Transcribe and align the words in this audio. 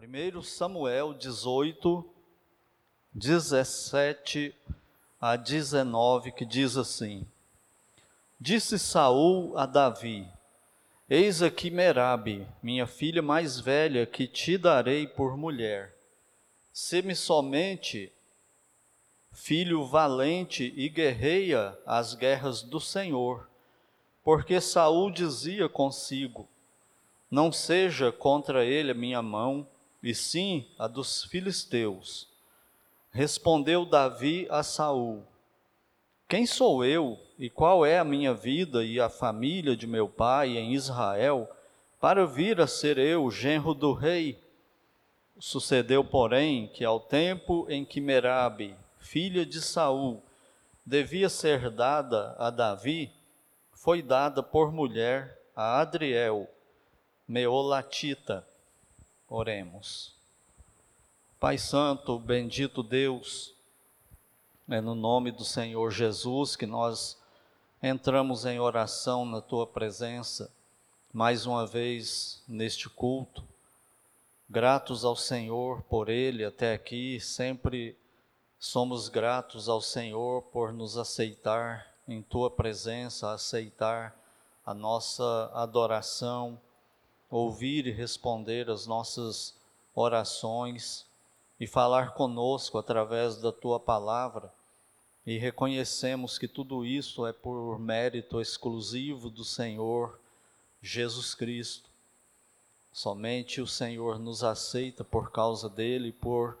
1 0.00 0.42
Samuel 0.42 1.12
18, 1.12 2.04
17 3.12 4.54
a 5.20 5.34
19, 5.34 6.30
que 6.30 6.46
diz 6.46 6.76
assim: 6.76 7.26
Disse 8.38 8.78
Saul 8.78 9.58
a 9.58 9.66
Davi: 9.66 10.24
Eis 11.10 11.42
aqui 11.42 11.68
Merabe, 11.68 12.46
minha 12.62 12.86
filha 12.86 13.20
mais 13.20 13.58
velha, 13.58 14.06
que 14.06 14.28
te 14.28 14.56
darei 14.56 15.04
por 15.04 15.36
mulher. 15.36 15.96
Se-me 16.72 17.16
somente 17.16 18.12
filho 19.32 19.84
valente 19.84 20.72
e 20.76 20.88
guerreia 20.88 21.76
as 21.84 22.14
guerras 22.14 22.62
do 22.62 22.78
Senhor. 22.78 23.50
Porque 24.22 24.60
Saul 24.60 25.10
dizia 25.10 25.68
consigo: 25.68 26.48
Não 27.28 27.50
seja 27.50 28.12
contra 28.12 28.64
ele 28.64 28.92
a 28.92 28.94
minha 28.94 29.20
mão, 29.20 29.66
e 30.02 30.14
sim 30.14 30.66
a 30.78 30.86
dos 30.86 31.24
filisteus. 31.24 32.28
Respondeu 33.10 33.84
Davi 33.84 34.46
a 34.50 34.62
Saul: 34.62 35.24
Quem 36.28 36.46
sou 36.46 36.84
eu 36.84 37.18
e 37.38 37.48
qual 37.48 37.84
é 37.84 37.98
a 37.98 38.04
minha 38.04 38.34
vida 38.34 38.84
e 38.84 39.00
a 39.00 39.08
família 39.08 39.76
de 39.76 39.86
meu 39.86 40.08
pai 40.08 40.56
em 40.56 40.72
Israel 40.74 41.48
para 42.00 42.26
vir 42.26 42.60
a 42.60 42.66
ser 42.66 42.98
eu 42.98 43.30
genro 43.30 43.74
do 43.74 43.92
rei? 43.92 44.38
Sucedeu, 45.38 46.02
porém, 46.02 46.66
que 46.68 46.84
ao 46.84 46.98
tempo 46.98 47.66
em 47.68 47.84
que 47.84 48.00
Merabe, 48.00 48.74
filha 48.98 49.46
de 49.46 49.60
Saul, 49.62 50.20
devia 50.84 51.28
ser 51.28 51.70
dada 51.70 52.34
a 52.38 52.50
Davi, 52.50 53.12
foi 53.72 54.02
dada 54.02 54.42
por 54.42 54.72
mulher 54.72 55.40
a 55.54 55.80
Adriel, 55.80 56.48
Meolatita, 57.26 58.47
Oremos. 59.30 60.14
Pai 61.38 61.58
Santo, 61.58 62.18
bendito 62.18 62.82
Deus, 62.82 63.54
é 64.66 64.80
no 64.80 64.94
nome 64.94 65.30
do 65.30 65.44
Senhor 65.44 65.90
Jesus 65.90 66.56
que 66.56 66.64
nós 66.64 67.20
entramos 67.82 68.46
em 68.46 68.58
oração 68.58 69.26
na 69.26 69.42
tua 69.42 69.66
presença, 69.66 70.50
mais 71.12 71.44
uma 71.44 71.66
vez 71.66 72.42
neste 72.48 72.88
culto. 72.88 73.44
Gratos 74.48 75.04
ao 75.04 75.14
Senhor 75.14 75.82
por 75.82 76.08
ele 76.08 76.42
até 76.42 76.72
aqui, 76.72 77.20
sempre 77.20 77.98
somos 78.58 79.10
gratos 79.10 79.68
ao 79.68 79.82
Senhor 79.82 80.40
por 80.44 80.72
nos 80.72 80.96
aceitar 80.96 81.86
em 82.08 82.22
tua 82.22 82.50
presença, 82.50 83.30
aceitar 83.30 84.18
a 84.64 84.72
nossa 84.72 85.50
adoração 85.52 86.58
ouvir 87.30 87.86
e 87.86 87.90
responder 87.90 88.70
as 88.70 88.86
nossas 88.86 89.54
orações 89.94 91.06
e 91.60 91.66
falar 91.66 92.14
conosco 92.14 92.78
através 92.78 93.36
da 93.36 93.52
tua 93.52 93.80
palavra. 93.80 94.52
E 95.26 95.36
reconhecemos 95.36 96.38
que 96.38 96.48
tudo 96.48 96.86
isso 96.86 97.26
é 97.26 97.32
por 97.32 97.78
mérito 97.78 98.40
exclusivo 98.40 99.28
do 99.28 99.44
Senhor 99.44 100.18
Jesus 100.80 101.34
Cristo. 101.34 101.90
Somente 102.92 103.60
o 103.60 103.66
Senhor 103.66 104.18
nos 104.18 104.42
aceita 104.42 105.04
por 105.04 105.30
causa 105.30 105.68
dele, 105.68 106.12
por 106.12 106.56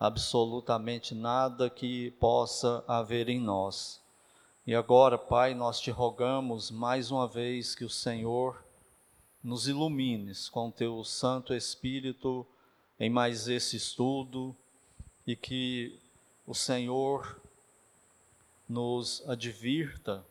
absolutamente 0.00 1.14
nada 1.14 1.70
que 1.70 2.10
possa 2.12 2.84
haver 2.86 3.28
em 3.28 3.40
nós. 3.40 4.00
E 4.66 4.74
agora, 4.74 5.16
Pai, 5.16 5.54
nós 5.54 5.80
te 5.80 5.90
rogamos 5.90 6.70
mais 6.70 7.10
uma 7.10 7.26
vez 7.26 7.74
que 7.74 7.84
o 7.84 7.90
Senhor 7.90 8.62
nos 9.42 9.68
ilumines 9.68 10.48
com 10.48 10.70
teu 10.70 11.02
Santo 11.04 11.54
Espírito 11.54 12.46
em 12.98 13.08
mais 13.08 13.48
esse 13.48 13.76
estudo 13.76 14.54
e 15.26 15.36
que 15.36 15.98
o 16.46 16.54
Senhor 16.54 17.40
nos 18.68 19.22
advirta 19.28 20.24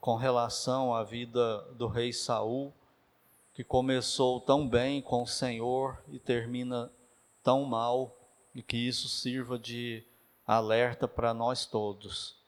com 0.00 0.16
relação 0.16 0.94
à 0.94 1.04
vida 1.04 1.62
do 1.72 1.86
rei 1.86 2.12
Saul, 2.12 2.72
que 3.54 3.62
começou 3.62 4.40
tão 4.40 4.68
bem 4.68 5.00
com 5.00 5.22
o 5.22 5.26
Senhor 5.26 6.02
e 6.08 6.18
termina 6.18 6.90
tão 7.42 7.64
mal, 7.64 8.16
e 8.54 8.62
que 8.62 8.76
isso 8.76 9.08
sirva 9.08 9.58
de 9.58 10.04
alerta 10.46 11.06
para 11.06 11.32
nós 11.32 11.64
todos 11.64 12.41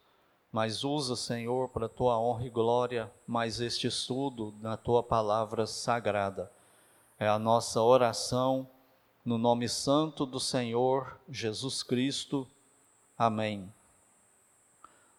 mas 0.54 0.84
usa, 0.84 1.16
Senhor, 1.16 1.68
para 1.70 1.86
a 1.86 1.88
tua 1.88 2.16
honra 2.16 2.46
e 2.46 2.48
glória, 2.48 3.10
mais 3.26 3.60
este 3.60 3.88
estudo 3.88 4.54
na 4.60 4.76
tua 4.76 5.02
palavra 5.02 5.66
sagrada. 5.66 6.48
É 7.18 7.26
a 7.26 7.40
nossa 7.40 7.82
oração 7.82 8.64
no 9.24 9.36
nome 9.36 9.68
santo 9.68 10.24
do 10.24 10.38
Senhor 10.38 11.18
Jesus 11.28 11.82
Cristo. 11.82 12.46
Amém. 13.18 13.68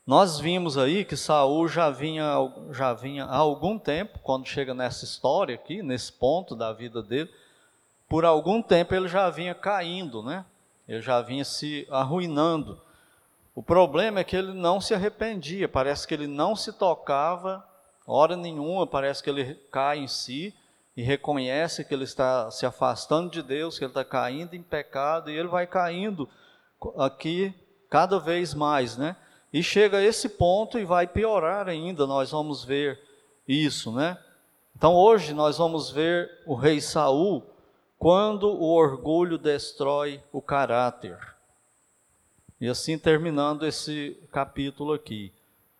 Nós 0.08 0.40
vimos 0.40 0.78
aí 0.78 1.04
que 1.04 1.18
Saul 1.18 1.68
já 1.68 1.90
vinha, 1.90 2.34
já 2.72 2.94
vinha 2.94 3.26
há 3.26 3.36
algum 3.36 3.78
tempo, 3.78 4.20
quando 4.20 4.48
chega 4.48 4.74
nessa 4.74 5.04
história 5.04 5.56
aqui, 5.56 5.84
nesse 5.84 6.14
ponto 6.14 6.56
da 6.56 6.72
vida 6.72 7.04
dele, 7.04 7.30
por 8.08 8.24
algum 8.24 8.62
tempo 8.62 8.96
ele 8.96 9.10
já 9.10 9.30
vinha 9.30 9.54
caindo, 9.54 10.24
né? 10.24 10.46
Ele 10.88 11.02
já 11.02 11.22
vinha 11.22 11.44
se 11.44 11.86
arruinando. 11.92 12.85
O 13.56 13.64
problema 13.64 14.20
é 14.20 14.24
que 14.26 14.36
ele 14.36 14.52
não 14.52 14.82
se 14.82 14.94
arrependia, 14.94 15.70
parece 15.70 16.06
que 16.06 16.14
ele 16.14 16.28
não 16.28 16.58
se 16.58 16.74
tocava, 16.74 17.66
hora 18.06 18.36
nenhuma, 18.36 18.86
parece 18.86 19.24
que 19.24 19.30
ele 19.30 19.56
cai 19.72 20.00
em 20.00 20.08
si 20.08 20.54
e 20.96 21.02
reconhece 21.02 21.86
que 21.86 21.94
ele 21.94 22.04
está 22.04 22.52
se 22.52 22.66
afastando 22.66 23.30
de 23.30 23.42
Deus, 23.42 23.80
que 23.80 23.86
ele 23.86 23.92
está 23.92 24.04
caindo 24.04 24.56
em 24.56 24.62
pecado, 24.62 25.32
e 25.32 25.38
ele 25.38 25.48
vai 25.48 25.66
caindo 25.66 26.28
aqui 26.98 27.54
cada 27.90 28.20
vez 28.20 28.54
mais, 28.54 28.98
né? 28.98 29.16
E 29.54 29.64
chega 29.64 30.00
a 30.00 30.04
esse 30.04 30.28
ponto 30.28 30.78
e 30.78 30.84
vai 30.84 31.08
piorar 31.08 31.70
ainda, 31.70 32.06
nós 32.06 32.32
vamos 32.32 32.62
ver 32.66 33.00
isso, 33.48 33.90
né? 33.94 34.18
Então 34.76 34.94
hoje 34.94 35.34
nós 35.34 35.58
vamos 35.58 35.90
ver 35.90 36.30
o 36.46 36.56
rei 36.56 36.82
Saul 36.82 37.42
quando 37.98 38.50
o 38.50 38.70
orgulho 38.74 39.38
destrói 39.38 40.22
o 40.34 40.42
caráter. 40.42 41.35
E 42.66 42.68
assim 42.68 42.98
terminando 42.98 43.64
esse 43.64 44.18
capítulo 44.32 44.92
aqui. 44.92 45.32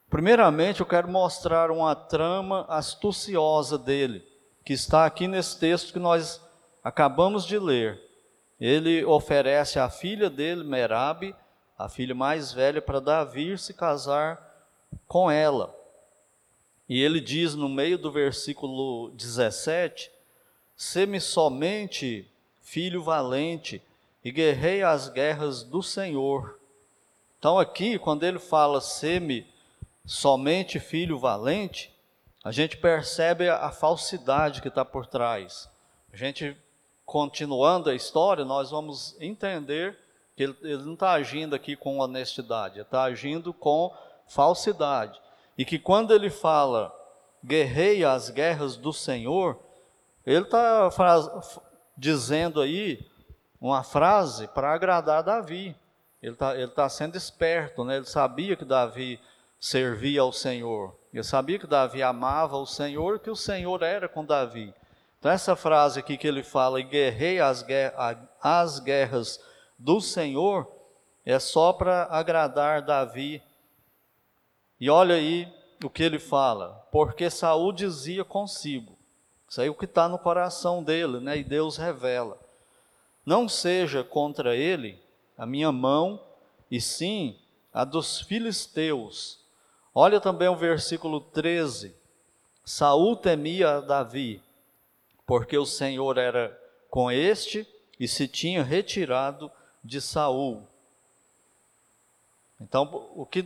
Primeiramente, 0.08 0.82
eu 0.82 0.86
quero 0.86 1.08
mostrar 1.08 1.72
uma 1.72 1.96
trama 1.96 2.64
astuciosa 2.70 3.76
dele, 3.76 4.24
que 4.64 4.74
está 4.74 5.04
aqui 5.04 5.28
nesse 5.28 5.60
texto 5.60 5.92
que 5.92 5.98
nós 5.98 6.40
acabamos 6.84 7.44
de 7.44 7.58
ler. 7.58 8.00
Ele 8.62 9.04
oferece 9.04 9.80
a 9.80 9.90
filha 9.90 10.30
dele, 10.30 10.64
Merabe, 10.64 11.36
a 11.76 11.90
filha 11.90 12.14
mais 12.14 12.54
velha, 12.54 12.80
para 12.84 13.00
Davi 13.00 13.58
se 13.58 13.74
casar 13.74 14.40
com 15.08 15.32
ela. 15.32 15.76
E 16.88 17.02
ele 17.02 17.20
diz 17.20 17.56
no 17.56 17.68
meio 17.68 17.98
do 17.98 18.12
versículo 18.12 19.10
17: 19.16 20.12
Se-me 20.78 21.20
somente 21.20 22.30
filho 22.62 23.02
valente, 23.02 23.82
e 24.24 24.32
guerrei 24.32 24.84
as 24.84 25.10
guerras 25.10 25.64
do 25.64 25.82
Senhor. 25.82 26.55
Então, 27.40 27.60
aqui, 27.60 28.00
quando 28.00 28.24
ele 28.24 28.40
fala 28.40 28.82
semi 28.82 29.48
somente 30.06 30.80
filho 30.80 31.18
valente, 31.18 31.94
a 32.44 32.52
gente 32.52 32.78
percebe 32.78 33.50
a, 33.50 33.72
falsidade 33.72 34.62
que 34.62 34.68
está 34.68 34.86
por 34.86 35.08
trás. 35.08 35.70
A 36.14 36.16
gente, 36.16 36.56
continuando 37.06 37.90
a 37.90 37.96
história, 37.96 38.46
nós 38.46 38.70
vamos 38.70 39.16
entender 39.20 39.98
que 40.36 40.44
ele, 40.44 40.56
ele 40.62 40.84
não 40.84 40.94
está 40.94 41.14
agindo 41.14 41.56
aqui 41.56 41.76
com 41.76 41.98
honestidade, 41.98 42.80
está 42.80 43.04
agindo 43.04 43.54
com 43.54 43.92
falsidade. 44.28 45.20
E 45.58 45.66
que 45.66 45.80
quando 45.80 46.14
ele 46.14 46.30
fala 46.30 46.94
guerreia 47.44 48.12
as 48.12 48.30
guerras 48.30 48.76
do 48.76 48.92
Senhor, 48.92 49.60
ele 50.26 50.44
está 50.44 50.90
dizendo 51.98 52.60
aí 52.60 53.08
uma 53.62 53.84
frase 53.84 54.48
para 54.48 54.74
agradar 54.74 55.24
Davi. 55.24 55.76
Ele 56.22 56.34
está 56.34 56.56
ele 56.56 56.72
tá 56.72 56.90
sendo 56.90 57.16
esperto, 57.16 57.84
né? 57.84 57.98
ele 57.98 58.06
sabia 58.06 58.56
que 58.56 58.66
Davi 58.66 59.20
servia 59.60 60.22
ao 60.22 60.32
Senhor, 60.32 60.96
ele 61.14 61.24
sabia 61.24 61.60
que 61.60 61.68
Davi 61.68 62.04
amava 62.04 62.58
o 62.58 62.66
Senhor 62.66 63.16
e 63.16 63.20
que 63.20 63.30
o 63.30 63.36
Senhor 63.36 63.82
era 63.84 64.08
com 64.08 64.26
Davi. 64.26 64.74
Então, 65.20 65.32
essa 65.32 65.56
frase 65.56 66.00
aqui 66.00 66.18
que 66.18 66.28
ele 66.28 66.44
fala, 66.44 66.80
e 66.80 66.84
guerrei 66.84 67.40
as, 67.40 67.66
as 68.42 68.80
guerras 68.80 69.40
do 69.80 70.00
Senhor, 70.00 70.72
é 71.26 71.40
só 71.40 71.74
para 71.74 72.04
agradar 72.12 72.84
Davi. 72.84 73.42
E 74.80 74.88
olha 74.90 75.16
aí 75.16 75.52
o 75.84 75.90
que 75.90 76.04
ele 76.04 76.20
fala, 76.20 76.88
porque 76.92 77.30
Saul 77.30 77.72
dizia 77.72 78.24
consigo, 78.24 78.96
isso 79.50 79.62
aí 79.62 79.68
é 79.68 79.72
o 79.72 79.76
que 79.76 79.86
está 79.86 80.08
no 80.10 80.20
coração 80.20 80.84
dele, 80.84 81.20
né? 81.20 81.38
E 81.38 81.44
Deus 81.44 81.78
revela. 81.78 82.38
Não 83.26 83.48
seja 83.50 84.04
contra 84.04 84.56
ele 84.56 85.02
a 85.38 85.46
minha 85.46 85.72
mão, 85.72 86.22
e 86.70 86.80
sim 86.82 87.40
a 87.74 87.84
dos 87.84 88.22
filisteus. 88.22 89.40
Olha 89.94 90.20
também 90.20 90.48
o 90.48 90.56
versículo 90.56 91.22
13. 91.22 91.96
Saul 92.64 93.16
temia 93.16 93.82
Davi, 93.82 94.42
porque 95.26 95.58
o 95.58 95.66
Senhor 95.66 96.18
era 96.18 96.60
com 96.90 97.12
este 97.12 97.68
e 98.00 98.08
se 98.08 98.28
tinha 98.28 98.64
retirado 98.64 99.52
de 99.84 100.02
Saul. 100.02 100.68
Então, 102.60 103.12
o 103.16 103.26
que 103.26 103.46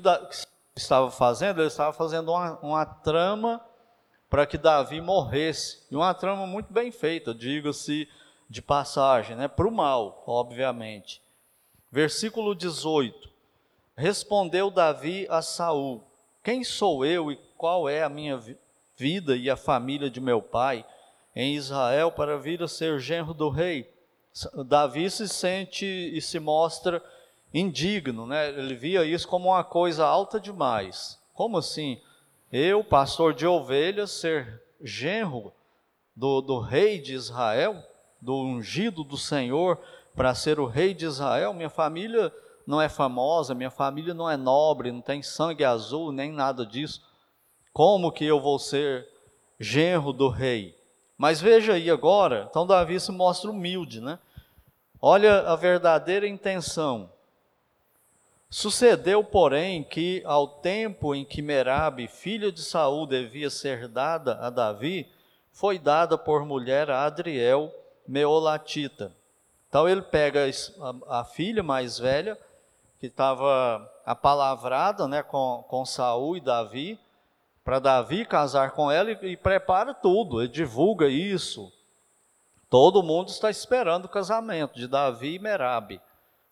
estava 0.76 1.12
fazendo? 1.12 1.60
Ele 1.60 1.68
estava 1.68 1.92
fazendo 1.92 2.32
uma, 2.32 2.58
uma 2.60 2.86
trama 2.86 3.62
para 4.30 4.46
que 4.46 4.58
Davi 4.58 5.02
morresse. 5.02 5.86
E 5.92 5.96
uma 5.96 6.14
trama 6.14 6.46
muito 6.46 6.72
bem 6.72 6.92
feita, 6.92 7.34
diga-se 7.34 8.08
de 8.50 8.62
passagem, 8.62 9.36
né? 9.36 9.48
para 9.48 9.68
o 9.68 9.72
mal, 9.72 10.24
obviamente. 10.26 11.22
Versículo 11.92 12.54
18. 12.54 13.30
Respondeu 13.96 14.70
Davi 14.70 15.26
a 15.30 15.42
Saul: 15.42 16.04
Quem 16.44 16.64
sou 16.64 17.06
eu 17.06 17.32
e 17.32 17.40
qual 17.58 17.90
é 17.90 18.04
a 18.04 18.10
minha 18.10 18.42
vida 18.96 19.36
e 19.36 19.50
a 19.50 19.58
família 19.58 20.10
de 20.10 20.22
meu 20.22 20.42
pai 20.42 20.86
em 21.36 21.56
Israel 21.56 22.12
para 22.12 22.38
vir 22.38 22.62
a 22.62 22.68
ser 22.68 23.00
genro 23.00 23.34
do 23.34 23.50
rei? 23.50 23.90
Davi 24.68 25.10
se 25.10 25.28
sente 25.28 25.86
e 25.86 26.22
se 26.22 26.40
mostra 26.40 27.04
indigno, 27.54 28.26
né? 28.28 28.50
Ele 28.50 28.76
via 28.76 29.04
isso 29.04 29.28
como 29.28 29.50
uma 29.50 29.64
coisa 29.64 30.06
alta 30.06 30.40
demais. 30.40 31.20
Como 31.34 31.58
assim? 31.58 32.00
Eu, 32.52 32.84
pastor 32.84 33.34
de 33.34 33.46
ovelhas, 33.46 34.12
ser 34.12 34.62
genro 34.82 35.52
do, 36.16 36.42
do 36.42 36.60
rei 36.60 37.00
de 37.00 37.14
Israel, 37.14 37.84
do 38.22 38.36
ungido 38.36 39.04
do 39.04 39.18
Senhor, 39.18 39.80
para 40.20 40.36
ser 40.36 40.60
o 40.60 40.66
rei 40.66 40.94
de 40.94 41.06
Israel? 41.06 41.54
Minha 41.54 41.70
família 41.70 42.30
não 42.68 42.82
é 42.82 42.90
famosa, 42.90 43.56
minha 43.56 43.72
família 43.72 44.14
não 44.14 44.30
é 44.30 44.36
nobre, 44.36 44.92
não 44.92 45.00
tem 45.00 45.24
sangue 45.24 45.64
azul, 45.64 46.12
nem 46.12 46.30
nada 46.30 46.66
disso. 46.66 47.02
Como 47.72 48.12
que 48.12 48.26
eu 48.26 48.38
vou 48.38 48.60
ser 48.60 49.08
genro 49.58 50.12
do 50.12 50.28
rei? 50.28 50.78
Mas 51.18 51.40
veja 51.40 51.76
aí 51.76 51.90
agora, 51.90 52.48
então 52.50 52.68
Davi 52.68 53.00
se 53.00 53.14
mostra 53.14 53.50
humilde, 53.50 54.02
né? 54.02 54.20
Olha 55.02 55.40
a 55.48 55.56
verdadeira 55.56 56.28
intenção. 56.28 57.10
Sucedeu, 58.50 59.24
porém, 59.24 59.86
que 59.86 60.22
ao 60.26 60.50
tempo 60.50 61.16
em 61.16 61.24
que 61.24 61.42
Merabe, 61.42 62.10
filha 62.10 62.52
de 62.52 62.62
Saul, 62.62 63.08
devia 63.08 63.50
ser 63.50 63.88
dada 63.88 64.38
a 64.42 64.50
Davi, 64.50 65.10
foi 65.54 65.80
dada 65.80 66.18
por 66.18 66.44
mulher 66.44 66.90
a 66.90 67.06
Adriel, 67.06 67.74
meolatita. 68.06 69.18
Então 69.70 69.88
ele 69.88 70.02
pega 70.02 70.50
a, 71.08 71.20
a 71.22 71.24
filha 71.24 71.62
mais 71.62 72.00
velha, 72.00 72.38
que 73.00 73.06
estava 73.06 73.90
apalavrada 74.06 75.08
né, 75.08 75.24
com, 75.24 75.64
com 75.70 75.86
Saul 75.86 76.36
e 76.36 76.42
Davi, 76.42 77.00
para 77.64 77.80
Davi 77.80 78.26
casar 78.26 78.72
com 78.72 78.92
ela 78.92 79.12
e, 79.12 79.34
e 79.34 79.38
prepara 79.38 79.94
tudo, 79.94 80.42
ele 80.42 80.52
divulga 80.52 81.08
isso. 81.08 81.72
Todo 82.68 83.04
mundo 83.04 83.30
está 83.30 83.50
esperando 83.50 84.06
o 84.06 84.10
casamento 84.10 84.76
de 84.76 84.88
Davi 84.88 85.36
e 85.36 85.40
Merabe. 85.40 86.02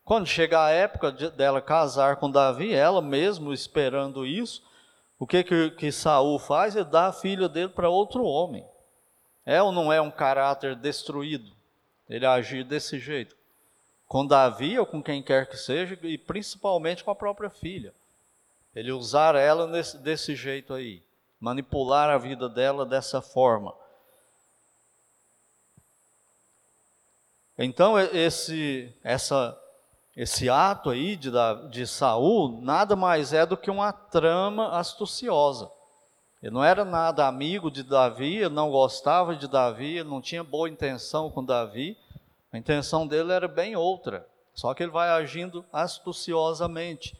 Quando 0.05 0.25
chega 0.27 0.63
a 0.63 0.69
época 0.69 1.11
de, 1.11 1.29
dela 1.31 1.59
casar 1.59 2.15
com 2.17 2.29
Davi, 2.29 2.73
ela 2.73 3.01
mesmo 3.01 3.51
esperando 3.51 4.25
isso, 4.25 4.63
o 5.19 5.25
que 5.25 5.43
que, 5.43 5.71
que 5.71 5.91
Saul 5.91 6.37
faz? 6.37 6.75
Ele 6.75 6.85
dá 6.85 7.07
a 7.07 7.13
filha 7.13 7.49
dele 7.49 7.69
para 7.69 7.89
outro 7.89 8.23
homem. 8.23 8.63
É 9.45 9.61
ou 9.61 9.71
não 9.71 9.91
é 9.91 9.99
um 9.99 10.11
caráter 10.11 10.75
destruído? 10.75 11.56
Ele 12.09 12.25
agir 12.25 12.63
desse 12.63 12.99
jeito. 12.99 13.35
Com 14.07 14.25
Davi 14.25 14.79
ou 14.79 14.85
com 14.85 15.03
quem 15.03 15.21
quer 15.21 15.49
que 15.49 15.57
seja, 15.57 15.97
e 16.03 16.17
principalmente 16.17 17.03
com 17.03 17.11
a 17.11 17.15
própria 17.15 17.49
filha. 17.49 17.93
Ele 18.75 18.91
usar 18.91 19.35
ela 19.35 19.67
nesse, 19.67 19.97
desse 19.97 20.35
jeito 20.35 20.73
aí. 20.73 21.03
Manipular 21.39 22.09
a 22.09 22.17
vida 22.17 22.47
dela 22.47 22.85
dessa 22.85 23.21
forma. 23.21 23.73
Então, 27.57 27.99
esse, 27.99 28.93
essa 29.03 29.59
esse 30.17 30.49
ato 30.49 30.89
aí 30.89 31.15
de, 31.15 31.29
de 31.69 31.85
Saul 31.85 32.59
nada 32.63 32.95
mais 32.95 33.33
é 33.33 33.45
do 33.45 33.55
que 33.55 33.69
uma 33.69 33.93
trama 33.93 34.75
astuciosa. 34.75 35.71
Ele 36.47 36.53
não 36.53 36.63
era 36.63 36.85
nada 36.85 37.27
amigo 37.27 37.69
de 37.69 37.83
Davi, 37.83 38.37
ele 38.37 38.55
não 38.55 38.71
gostava 38.71 39.35
de 39.35 39.49
Davi, 39.49 39.97
ele 39.97 40.07
não 40.07 40.21
tinha 40.21 40.45
boa 40.45 40.69
intenção 40.69 41.29
com 41.29 41.43
Davi. 41.43 41.97
A 42.53 42.57
intenção 42.57 43.05
dele 43.05 43.33
era 43.33 43.49
bem 43.49 43.75
outra. 43.75 44.25
Só 44.53 44.73
que 44.73 44.81
ele 44.81 44.91
vai 44.93 45.09
agindo 45.09 45.65
astuciosamente. 45.73 47.17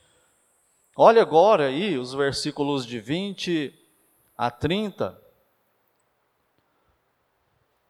Olha 0.95 1.21
agora 1.21 1.65
aí 1.65 1.97
os 1.97 2.13
versículos 2.13 2.85
de 2.85 3.01
20 3.01 3.77
a 4.38 4.50
30. 4.50 5.21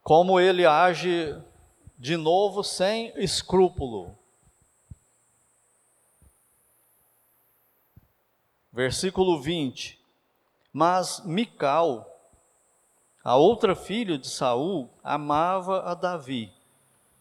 Como 0.02 0.40
ele 0.40 0.66
age 0.66 1.40
de 1.96 2.16
novo 2.16 2.64
sem 2.64 3.12
escrúpulo. 3.14 4.18
Versículo 8.72 9.40
20. 9.40 9.97
Mas 10.78 11.24
Mical, 11.24 12.06
a 13.24 13.34
outra 13.34 13.74
filha 13.74 14.16
de 14.16 14.28
Saul, 14.28 14.88
amava 15.02 15.80
a 15.80 15.92
Davi. 15.92 16.52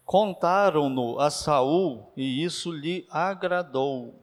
Contaram-no 0.05 1.19
a 1.19 1.31
Saul 1.31 2.07
e 2.15 2.43
isso 2.43 2.71
lhe 2.71 3.07
agradou. 3.09 4.13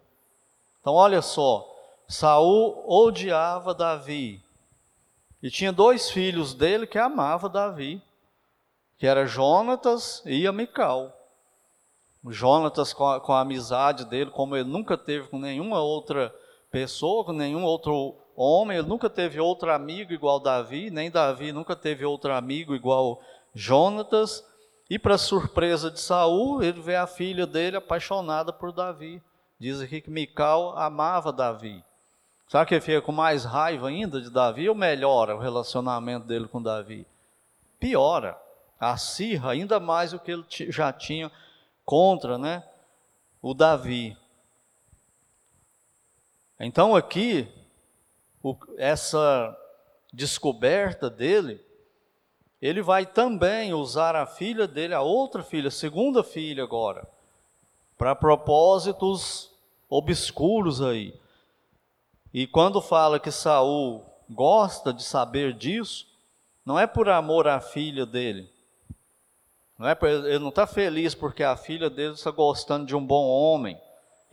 Então 0.80 0.94
olha 0.94 1.20
só, 1.20 1.68
Saul 2.06 2.84
odiava 2.86 3.74
Davi. 3.74 4.40
E 5.42 5.50
tinha 5.50 5.72
dois 5.72 6.08
filhos 6.12 6.54
dele 6.54 6.86
que 6.86 6.96
amava 6.96 7.48
Davi, 7.48 8.00
que 8.98 9.04
era 9.04 9.26
Jonatas 9.26 10.22
e 10.24 10.46
a 10.46 10.52
Mical. 10.52 11.12
Jonatas 12.28 12.92
com 12.92 13.08
a, 13.08 13.20
com 13.20 13.32
a 13.32 13.40
amizade 13.40 14.04
dele, 14.04 14.30
como 14.30 14.54
ele 14.54 14.68
nunca 14.68 14.96
teve 14.96 15.26
com 15.26 15.40
nenhuma 15.40 15.80
outra 15.80 16.32
pessoa, 16.70 17.24
com 17.24 17.32
nenhum 17.32 17.64
outro 17.64 18.16
homem, 18.36 18.78
ele 18.78 18.88
nunca 18.88 19.08
teve 19.08 19.40
outro 19.40 19.72
amigo 19.72 20.12
igual 20.12 20.40
Davi, 20.40 20.90
nem 20.90 21.10
Davi 21.10 21.52
nunca 21.52 21.74
teve 21.76 22.04
outro 22.04 22.32
amigo 22.32 22.74
igual 22.74 23.20
Jonatas. 23.54 24.44
E 24.90 24.98
para 24.98 25.16
surpresa 25.16 25.90
de 25.90 26.00
Saul, 26.00 26.62
ele 26.62 26.80
vê 26.80 26.96
a 26.96 27.06
filha 27.06 27.46
dele 27.46 27.76
apaixonada 27.76 28.52
por 28.52 28.70
Davi. 28.70 29.22
Diz 29.58 29.80
aqui 29.80 30.00
que 30.00 30.10
Mical 30.10 30.76
amava 30.76 31.32
Davi. 31.32 31.82
Será 32.48 32.66
que 32.66 32.74
ele 32.74 32.80
fica 32.80 33.00
com 33.00 33.12
mais 33.12 33.44
raiva 33.44 33.88
ainda 33.88 34.20
de 34.20 34.30
Davi 34.30 34.68
ou 34.68 34.74
melhora 34.74 35.34
o 35.34 35.38
relacionamento 35.38 36.26
dele 36.26 36.46
com 36.46 36.62
Davi? 36.62 37.06
Piora, 37.80 38.38
acirra 38.78 39.52
ainda 39.52 39.80
mais 39.80 40.12
o 40.12 40.18
que 40.18 40.32
ele 40.32 40.44
já 40.48 40.92
tinha 40.92 41.30
contra 41.84 42.36
né, 42.36 42.62
o 43.40 43.54
Davi. 43.54 44.16
Então 46.58 46.94
aqui, 46.94 47.48
o, 48.44 48.54
essa 48.76 49.56
descoberta 50.12 51.08
dele, 51.08 51.58
ele 52.60 52.82
vai 52.82 53.06
também 53.06 53.72
usar 53.72 54.14
a 54.14 54.26
filha 54.26 54.68
dele, 54.68 54.92
a 54.92 55.00
outra 55.00 55.42
filha, 55.42 55.70
segunda 55.70 56.22
filha 56.22 56.62
agora, 56.62 57.08
para 57.96 58.14
propósitos 58.14 59.50
obscuros 59.88 60.82
aí. 60.82 61.18
E 62.32 62.46
quando 62.46 62.82
fala 62.82 63.18
que 63.18 63.30
Saul 63.30 64.04
gosta 64.28 64.92
de 64.92 65.02
saber 65.02 65.54
disso, 65.54 66.06
não 66.66 66.78
é 66.78 66.86
por 66.86 67.08
amor 67.08 67.48
à 67.48 67.60
filha 67.60 68.04
dele. 68.04 68.50
Não 69.78 69.88
é, 69.88 69.96
ele 70.02 70.38
não 70.38 70.50
está 70.50 70.66
feliz 70.66 71.14
porque 71.14 71.42
a 71.42 71.56
filha 71.56 71.88
dele 71.88 72.14
está 72.14 72.30
gostando 72.30 72.86
de 72.86 72.94
um 72.94 73.04
bom 73.04 73.26
homem 73.26 73.78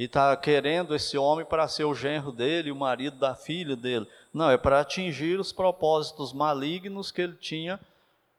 e 0.01 0.05
está 0.05 0.35
querendo 0.35 0.95
esse 0.95 1.15
homem 1.15 1.45
para 1.45 1.67
ser 1.67 1.83
o 1.83 1.93
genro 1.93 2.31
dele, 2.31 2.71
o 2.71 2.75
marido 2.75 3.17
da 3.17 3.35
filha 3.35 3.75
dele. 3.75 4.07
Não, 4.33 4.49
é 4.49 4.57
para 4.57 4.79
atingir 4.79 5.39
os 5.39 5.53
propósitos 5.53 6.33
malignos 6.33 7.11
que 7.11 7.21
ele 7.21 7.35
tinha 7.35 7.79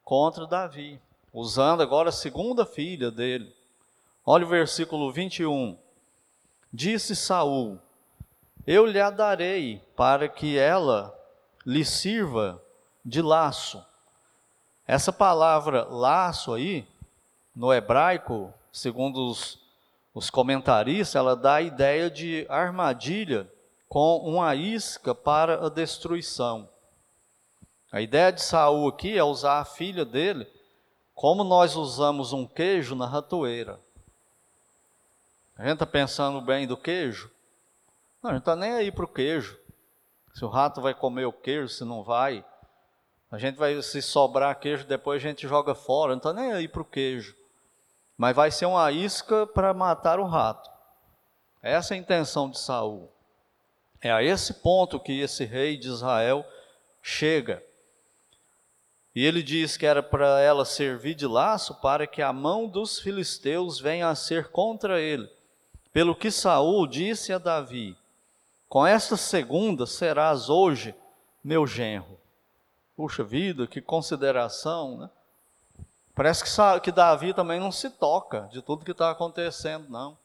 contra 0.02 0.44
Davi, 0.44 1.00
usando 1.32 1.80
agora 1.80 2.08
a 2.08 2.12
segunda 2.12 2.66
filha 2.66 3.12
dele. 3.12 3.54
Olha 4.26 4.44
o 4.44 4.48
versículo 4.48 5.12
21. 5.12 5.78
Disse 6.72 7.14
Saul: 7.14 7.78
Eu 8.66 8.84
lhe 8.84 9.00
a 9.00 9.08
darei 9.08 9.80
para 9.94 10.28
que 10.28 10.58
ela 10.58 11.16
lhe 11.64 11.84
sirva 11.84 12.60
de 13.04 13.22
laço. 13.22 13.80
Essa 14.84 15.12
palavra 15.12 15.84
laço 15.84 16.54
aí, 16.54 16.84
no 17.54 17.72
hebraico, 17.72 18.52
segundo 18.72 19.30
os 19.30 19.61
os 20.14 20.30
comentaristas, 20.30 21.14
ela 21.14 21.34
dá 21.34 21.54
a 21.54 21.62
ideia 21.62 22.10
de 22.10 22.46
armadilha 22.48 23.50
com 23.88 24.18
uma 24.18 24.54
isca 24.54 25.14
para 25.14 25.66
a 25.66 25.68
destruição. 25.68 26.68
A 27.90 28.00
ideia 28.00 28.32
de 28.32 28.42
Saul 28.42 28.88
aqui 28.88 29.16
é 29.16 29.24
usar 29.24 29.60
a 29.60 29.64
filha 29.64 30.04
dele 30.04 30.46
como 31.14 31.44
nós 31.44 31.76
usamos 31.76 32.32
um 32.32 32.46
queijo 32.46 32.94
na 32.94 33.06
ratoeira. 33.06 33.78
A 35.56 35.62
gente 35.62 35.74
está 35.74 35.86
pensando 35.86 36.40
bem 36.40 36.66
do 36.66 36.76
queijo? 36.76 37.30
Não, 38.22 38.30
a 38.30 38.32
gente 38.34 38.42
está 38.42 38.56
nem 38.56 38.72
aí 38.72 38.90
para 38.90 39.04
o 39.04 39.08
queijo. 39.08 39.58
Se 40.34 40.44
o 40.44 40.48
rato 40.48 40.80
vai 40.80 40.94
comer 40.94 41.26
o 41.26 41.32
queijo, 41.32 41.68
se 41.68 41.84
não 41.84 42.02
vai. 42.02 42.44
A 43.30 43.38
gente 43.38 43.56
vai, 43.56 43.80
se 43.82 44.00
sobrar 44.00 44.58
queijo, 44.58 44.86
depois 44.86 45.22
a 45.22 45.28
gente 45.28 45.46
joga 45.46 45.74
fora. 45.74 46.12
Não 46.12 46.18
está 46.18 46.32
nem 46.32 46.52
aí 46.52 46.66
para 46.66 46.82
o 46.82 46.84
queijo. 46.84 47.36
Mas 48.22 48.36
vai 48.36 48.52
ser 48.52 48.66
uma 48.66 48.92
isca 48.92 49.48
para 49.48 49.74
matar 49.74 50.20
o 50.20 50.24
rato. 50.24 50.70
Essa 51.60 51.92
é 51.92 51.96
a 51.96 52.00
intenção 52.00 52.48
de 52.48 52.56
Saul. 52.56 53.10
É 54.00 54.12
a 54.12 54.22
esse 54.22 54.54
ponto 54.54 55.00
que 55.00 55.18
esse 55.18 55.44
rei 55.44 55.76
de 55.76 55.88
Israel 55.88 56.46
chega. 57.02 57.60
E 59.12 59.26
ele 59.26 59.42
diz 59.42 59.76
que 59.76 59.84
era 59.84 60.04
para 60.04 60.38
ela 60.38 60.64
servir 60.64 61.16
de 61.16 61.26
laço 61.26 61.74
para 61.80 62.06
que 62.06 62.22
a 62.22 62.32
mão 62.32 62.68
dos 62.68 63.00
filisteus 63.00 63.80
venha 63.80 64.08
a 64.08 64.14
ser 64.14 64.52
contra 64.52 65.00
ele. 65.00 65.28
Pelo 65.92 66.14
que 66.14 66.30
Saul 66.30 66.86
disse 66.86 67.32
a 67.32 67.38
Davi: 67.38 67.96
Com 68.68 68.86
esta 68.86 69.16
segunda 69.16 69.84
serás 69.84 70.48
hoje 70.48 70.94
meu 71.42 71.66
genro. 71.66 72.20
Puxa 72.94 73.24
vida, 73.24 73.66
que 73.66 73.80
consideração, 73.80 74.96
né? 74.96 75.10
Parece 76.14 76.44
que, 76.44 76.80
que 76.80 76.92
Davi 76.92 77.32
também 77.32 77.58
não 77.58 77.72
se 77.72 77.88
toca 77.88 78.48
de 78.50 78.60
tudo 78.60 78.84
que 78.84 78.90
está 78.90 79.10
acontecendo, 79.10 79.88
não. 79.88 80.16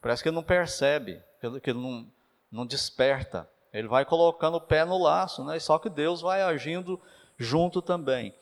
Parece 0.00 0.22
que 0.22 0.28
ele 0.28 0.36
não 0.36 0.42
percebe, 0.42 1.22
que 1.62 1.70
ele 1.70 1.78
não, 1.78 2.06
não 2.50 2.66
desperta. 2.66 3.48
Ele 3.72 3.86
vai 3.86 4.04
colocando 4.04 4.56
o 4.56 4.60
pé 4.60 4.84
no 4.84 4.98
laço, 5.02 5.44
né? 5.44 5.58
Só 5.60 5.78
que 5.78 5.90
Deus 5.90 6.20
vai 6.20 6.42
agindo 6.42 7.00
junto 7.36 7.82
também. 7.82 8.34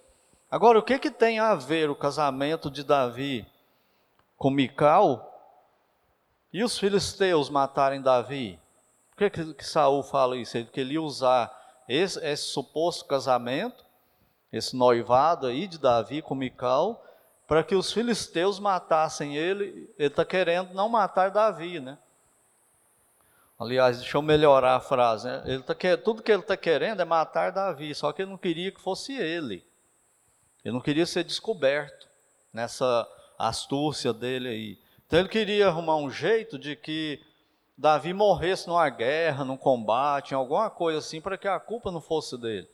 Agora, 0.50 0.78
o 0.78 0.82
que, 0.82 0.98
que 0.98 1.10
tem 1.10 1.38
a 1.38 1.54
ver 1.54 1.90
o 1.90 1.96
casamento 1.96 2.70
de 2.70 2.82
Davi 2.82 3.46
com 4.36 4.50
Mical 4.50 5.24
e 6.52 6.64
os 6.64 6.78
filisteus 6.78 7.50
matarem 7.50 8.00
Davi? 8.00 8.58
Por 9.10 9.30
que, 9.30 9.54
que, 9.54 9.66
Saul 9.66 10.02
fala 10.02 10.36
isso? 10.36 10.56
Ele 10.56 10.66
queria 10.66 11.02
usar 11.02 11.52
esse, 11.88 12.24
esse 12.24 12.44
suposto 12.44 13.04
casamento, 13.04 13.84
esse 14.52 14.76
noivado 14.76 15.46
aí 15.46 15.66
de 15.66 15.78
Davi 15.78 16.22
com 16.22 16.34
Mical, 16.34 17.04
para 17.46 17.62
que 17.62 17.74
os 17.74 17.92
filisteus 17.92 18.58
matassem 18.58 19.36
ele. 19.36 19.90
Ele 19.98 20.08
está 20.08 20.24
querendo 20.24 20.74
não 20.74 20.88
matar 20.88 21.30
Davi, 21.30 21.80
né? 21.80 21.98
Aliás, 23.58 23.98
deixa 23.98 24.16
eu 24.16 24.22
melhorar 24.22 24.76
a 24.76 24.80
frase. 24.80 25.26
Né? 25.26 25.42
Ele 25.46 25.62
tá, 25.62 25.74
tudo 26.02 26.22
que 26.22 26.30
ele 26.30 26.42
está 26.42 26.56
querendo 26.56 27.02
é 27.02 27.04
matar 27.04 27.50
Davi, 27.50 27.94
só 27.94 28.12
que 28.12 28.22
ele 28.22 28.30
não 28.30 28.38
queria 28.38 28.70
que 28.70 28.80
fosse 28.80 29.14
ele. 29.16 29.64
Ele 30.64 30.74
não 30.74 30.80
queria 30.80 31.06
ser 31.06 31.24
descoberto 31.24 32.06
nessa 32.52 33.08
astúcia 33.38 34.12
dele 34.12 34.48
aí. 34.48 34.78
Então 35.06 35.18
ele 35.18 35.28
queria 35.28 35.68
arrumar 35.68 35.96
um 35.96 36.10
jeito 36.10 36.58
de 36.58 36.76
que 36.76 37.20
Davi 37.76 38.12
morresse 38.12 38.68
numa 38.68 38.88
guerra, 38.90 39.44
num 39.44 39.56
combate, 39.56 40.32
em 40.32 40.34
alguma 40.34 40.68
coisa 40.68 40.98
assim, 40.98 41.20
para 41.20 41.38
que 41.38 41.48
a 41.48 41.58
culpa 41.58 41.90
não 41.90 42.00
fosse 42.00 42.36
dele. 42.36 42.68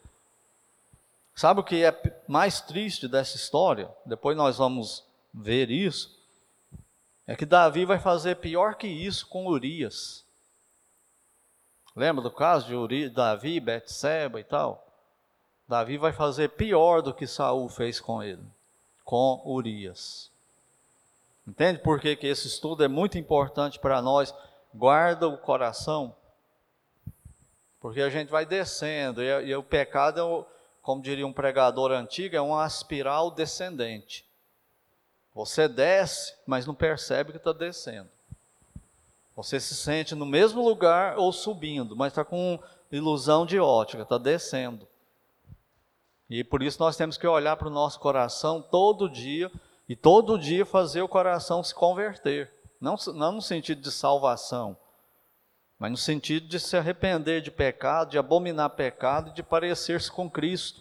Sabe 1.35 1.61
o 1.61 1.65
que 1.65 1.85
é 1.85 2.23
mais 2.29 2.61
triste 2.61 3.09
dessa 3.09 3.37
história? 3.37 3.91
Depois 4.07 4.37
nós 4.37 4.59
vamos 4.59 5.05
ver 5.33 5.71
isso. 5.71 6.15
É 7.27 7.35
que 7.35 7.47
Davi 7.47 7.85
vai 7.85 7.99
fazer 7.99 8.37
pior 8.37 8.75
que 8.77 8.87
isso 8.87 9.27
com 9.27 9.47
Urias. 9.47 10.25
Lembra 11.97 12.23
do 12.23 12.31
caso 12.31 12.67
de 12.67 12.75
Uri, 12.75 13.09
Davi, 13.09 13.61
Betseba 13.61 14.41
e 14.41 14.45
tal? 14.45 14.87
Davi 15.67 15.97
vai 15.97 16.13
fazer 16.13 16.51
pior 16.51 17.01
do 17.01 17.15
que 17.15 17.27
Saul 17.27 17.69
fez 17.69 18.01
com 18.01 18.23
ele, 18.23 18.43
com 19.05 19.41
Urias. 19.45 20.31
Entende 21.47 21.79
por 21.79 22.01
que, 22.01 22.17
que 22.17 22.27
esse 22.27 22.47
estudo 22.47 22.85
é 22.85 22.89
muito 22.89 23.17
importante 23.17 23.79
para 23.79 24.03
nós? 24.03 24.35
guarda 24.75 25.29
o 25.29 25.39
coração, 25.39 26.15
porque 27.81 28.01
a 28.01 28.11
gente 28.11 28.29
vai 28.29 28.45
descendo, 28.45 29.23
e, 29.23 29.47
e 29.47 29.55
o 29.55 29.63
pecado, 29.63 30.21
é, 30.21 30.45
como 30.85 31.01
diria 31.01 31.27
um 31.27 31.33
pregador 31.33 31.91
antigo, 31.93 32.37
é 32.37 32.41
uma 32.43 32.65
espiral 32.67 33.31
descendente. 33.31 34.23
Você 35.35 35.67
desce, 35.67 36.35
mas 36.47 36.67
não 36.67 36.75
percebe 36.75 37.33
que 37.33 37.39
está 37.39 37.55
descendo. 37.55 38.11
Você 39.35 39.59
se 39.59 39.75
sente 39.75 40.15
no 40.15 40.27
mesmo 40.27 40.63
lugar 40.63 41.17
ou 41.17 41.33
subindo, 41.33 41.97
mas 41.97 42.13
está 42.13 42.23
com 42.23 42.61
ilusão 42.93 43.47
de 43.47 43.59
ótica, 43.59 44.03
está 44.03 44.19
descendo. 44.19 44.87
E 46.29 46.45
por 46.45 46.63
isso 46.63 46.79
nós 46.79 46.97
temos 46.99 47.17
que 47.17 47.27
olhar 47.27 47.57
para 47.57 47.69
o 47.69 47.73
nosso 47.73 47.99
coração 47.99 48.61
todo 48.61 49.09
dia 49.09 49.51
e 49.89 49.97
todo 49.97 50.39
dia 50.39 50.67
fazer 50.67 51.01
o 51.01 51.09
coração 51.09 51.65
se 51.65 51.75
converter. 51.75 52.53
Não, 52.79 52.97
não 53.15 53.33
no 53.33 53.43
sentido 53.43 53.81
de 53.81 53.91
salvação, 53.91 54.77
mas 55.85 55.91
no 55.91 55.99
sentido 55.99 56.49
de 56.49 56.59
se 56.59 56.79
arrepender 56.79 57.43
de 57.43 57.51
pecado, 57.51 58.13
de 58.13 58.17
abominar 58.17 58.71
pecado 58.71 59.29
e 59.29 59.35
de 59.35 59.43
parecer-se 59.43 60.11
com 60.11 60.31
Cristo. 60.31 60.81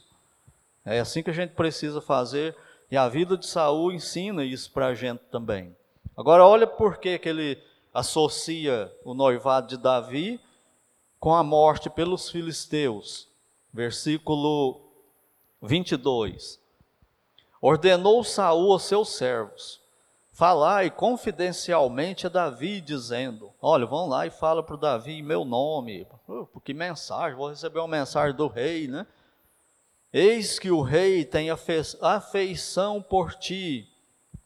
É 0.85 0.97
assim 1.01 1.21
que 1.21 1.29
a 1.29 1.33
gente 1.33 1.49
precisa 1.55 1.99
fazer, 1.99 2.55
e 2.89 2.95
a 2.95 3.09
vida 3.09 3.35
de 3.35 3.45
Saul 3.45 3.91
ensina 3.91 4.45
isso 4.45 4.71
para 4.71 4.87
a 4.87 4.95
gente 4.95 5.19
também. 5.29 5.75
Agora, 6.15 6.45
olha 6.45 6.65
por 6.65 6.99
que, 6.99 7.19
ele 7.25 7.61
associa 7.93 8.89
o 9.03 9.13
noivado 9.13 9.67
de 9.67 9.77
Davi 9.77 10.39
com 11.19 11.35
a 11.35 11.43
morte 11.43 11.89
pelos 11.89 12.29
filisteus. 12.29 13.27
Versículo 13.73 14.79
22. 15.61 16.61
Ordenou 17.61 18.23
Saul 18.23 18.71
aos 18.71 18.83
seus 18.83 19.09
servos: 19.17 19.81
Falai 20.33 20.89
confidencialmente 20.89 22.25
a 22.25 22.29
Davi, 22.29 22.81
dizendo: 22.81 23.53
Olha, 23.61 23.85
vão 23.85 24.07
lá 24.07 24.25
e 24.25 24.31
fala 24.31 24.63
para 24.63 24.73
o 24.73 24.79
Davi 24.79 25.19
em 25.19 25.21
meu 25.21 25.45
nome. 25.45 26.07
Que 26.63 26.73
mensagem, 26.73 27.37
vou 27.37 27.49
receber 27.49 27.77
uma 27.77 27.87
mensagem 27.87 28.35
do 28.35 28.47
rei, 28.47 28.87
né? 28.87 29.05
Eis 30.11 30.57
que 30.57 30.71
o 30.71 30.81
rei 30.81 31.23
tem 31.23 31.49
afeição 32.01 32.99
por 32.99 33.35
ti. 33.35 33.87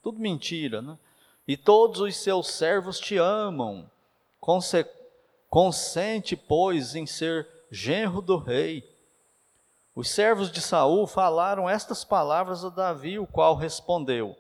Tudo 0.04 0.20
mentira, 0.20 0.82
né? 0.82 0.98
E 1.48 1.56
todos 1.56 2.02
os 2.02 2.18
seus 2.18 2.50
servos 2.50 3.00
te 3.00 3.18
amam. 3.18 3.90
Conse 4.42 4.86
consente, 5.50 6.36
pois, 6.36 6.96
em 6.96 7.06
ser 7.06 7.48
genro 7.72 8.22
do 8.22 8.38
rei. 8.38 8.84
Os 9.96 10.10
servos 10.10 10.52
de 10.52 10.60
Saul 10.60 11.08
falaram 11.08 11.70
estas 11.70 12.04
palavras 12.04 12.66
a 12.66 12.70
Davi, 12.70 13.18
o 13.18 13.26
qual 13.26 13.56
respondeu: 13.56 14.36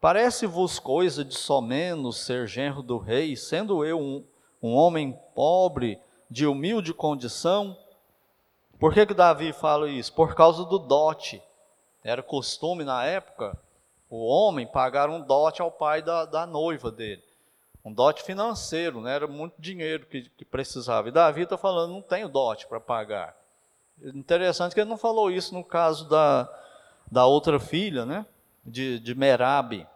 Parece-vos 0.00 0.78
coisa 0.78 1.24
de 1.24 1.36
somenos 1.36 2.18
ser 2.18 2.46
genro 2.46 2.82
do 2.82 2.98
rei, 2.98 3.34
sendo 3.34 3.84
eu 3.84 3.98
um, 3.98 4.24
um 4.62 4.74
homem 4.74 5.18
pobre, 5.34 6.00
de 6.30 6.46
humilde 6.46 6.94
condição? 6.94 7.76
Por 8.78 8.94
que, 8.94 9.06
que 9.06 9.14
Davi 9.14 9.52
fala 9.52 9.90
isso? 9.90 10.12
Por 10.12 10.34
causa 10.36 10.64
do 10.64 10.78
dote. 10.78 11.42
Era 12.04 12.22
costume 12.22 12.84
na 12.84 13.04
época 13.04 13.58
o 14.08 14.24
homem 14.24 14.66
pagar 14.66 15.10
um 15.10 15.20
dote 15.20 15.60
ao 15.60 15.70
pai 15.70 16.00
da, 16.00 16.24
da 16.24 16.46
noiva 16.46 16.90
dele. 16.90 17.22
Um 17.84 17.92
dote 17.92 18.22
financeiro, 18.22 19.00
né? 19.00 19.14
era 19.14 19.26
muito 19.26 19.60
dinheiro 19.60 20.06
que, 20.06 20.28
que 20.30 20.44
precisava. 20.44 21.08
E 21.08 21.12
Davi 21.12 21.42
está 21.42 21.58
falando, 21.58 21.92
não 21.92 22.02
tenho 22.02 22.28
dote 22.28 22.66
para 22.66 22.80
pagar. 22.80 23.36
Interessante 24.00 24.74
que 24.74 24.80
ele 24.80 24.90
não 24.90 24.96
falou 24.96 25.30
isso 25.30 25.52
no 25.54 25.64
caso 25.64 26.08
da, 26.08 26.48
da 27.10 27.26
outra 27.26 27.58
filha, 27.58 28.06
né? 28.06 28.24
De, 28.68 28.98
de 29.00 29.14
Merabe. 29.14 29.86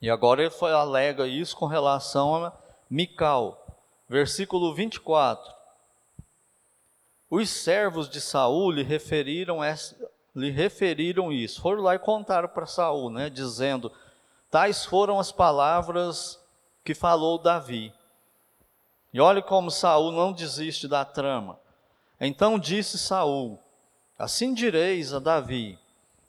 E 0.00 0.10
agora 0.10 0.42
ele 0.42 0.50
foi, 0.50 0.72
alega 0.72 1.26
isso 1.26 1.56
com 1.56 1.66
relação 1.66 2.44
a 2.44 2.52
Mical. 2.90 3.66
Versículo 4.08 4.74
24. 4.74 5.52
Os 7.30 7.48
servos 7.48 8.08
de 8.08 8.20
Saul 8.20 8.70
lhe 8.70 8.82
referiram, 8.82 9.58
lhe 10.36 10.50
referiram 10.50 11.32
isso. 11.32 11.60
Foram 11.60 11.82
lá 11.82 11.94
e 11.94 11.98
contaram 11.98 12.48
para 12.48 12.66
Saul, 12.66 13.10
né, 13.10 13.30
dizendo: 13.30 13.90
Tais 14.50 14.84
foram 14.84 15.18
as 15.18 15.32
palavras 15.32 16.38
que 16.84 16.94
falou 16.94 17.38
Davi. 17.38 17.92
E 19.12 19.20
olhe 19.20 19.42
como 19.42 19.70
Saul 19.70 20.12
não 20.12 20.32
desiste 20.32 20.86
da 20.86 21.04
trama. 21.04 21.58
Então 22.20 22.58
disse 22.58 22.98
Saul: 22.98 23.58
Assim 24.18 24.52
direis 24.54 25.12
a 25.12 25.18
Davi: 25.18 25.78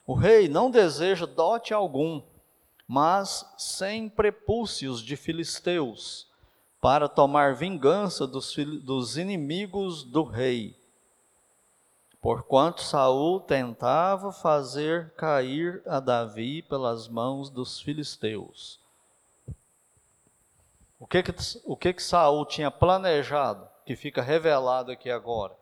o 0.06 0.14
rei 0.14 0.48
não 0.48 0.70
deseja 0.70 1.26
dote 1.26 1.74
algum, 1.74 2.22
mas 2.88 3.46
sem 3.58 4.08
prepúcios 4.08 5.02
de 5.02 5.16
filisteus, 5.16 6.28
para 6.80 7.10
tomar 7.10 7.56
vingança 7.56 8.28
dos, 8.28 8.56
dos 8.84 9.18
inimigos 9.18 10.04
do 10.04 10.24
rei. 10.24 10.78
Porquanto 12.22 12.82
Saul 12.82 13.40
tentava 13.40 14.32
fazer 14.32 15.12
cair 15.12 15.82
a 15.86 16.00
Davi 16.00 16.62
pelas 16.62 17.08
mãos 17.08 17.50
dos 17.50 17.80
filisteus. 17.80 18.80
O 21.00 21.08
que 21.08 21.22
que, 21.22 21.32
o 21.66 21.76
que 21.76 21.94
que 21.94 22.04
Saul 22.04 22.46
tinha 22.46 22.72
planejado, 22.72 23.68
que 23.86 23.96
fica 23.96 24.22
revelado 24.22 24.92
aqui 24.92 25.10
agora? 25.10 25.56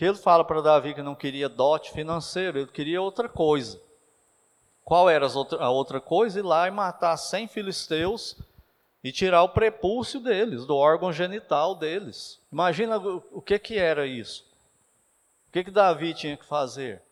Que 0.00 0.06
ele 0.06 0.16
fala 0.16 0.42
para 0.42 0.62
Davi 0.62 0.94
que 0.94 1.02
não 1.02 1.14
queria 1.14 1.46
dote 1.46 1.92
financeiro, 1.92 2.58
ele 2.58 2.70
queria 2.70 3.02
outra 3.02 3.28
coisa. 3.28 3.78
Qual 4.82 5.10
era 5.10 5.26
a 5.26 5.68
outra 5.68 6.00
coisa? 6.00 6.38
Ir 6.38 6.42
lá 6.42 6.66
e 6.66 6.70
matar 6.70 7.14
100 7.18 7.48
filisteus 7.48 8.34
e 9.04 9.12
tirar 9.12 9.42
o 9.42 9.50
prepúcio 9.50 10.18
deles, 10.18 10.64
do 10.64 10.74
órgão 10.74 11.12
genital 11.12 11.74
deles. 11.74 12.40
Imagina 12.50 12.96
o 12.96 13.42
que, 13.42 13.58
que 13.58 13.76
era 13.76 14.06
isso. 14.06 14.46
O 15.50 15.52
que, 15.52 15.64
que 15.64 15.70
Davi 15.70 16.14
tinha 16.14 16.34
que 16.34 16.46
fazer? 16.46 17.02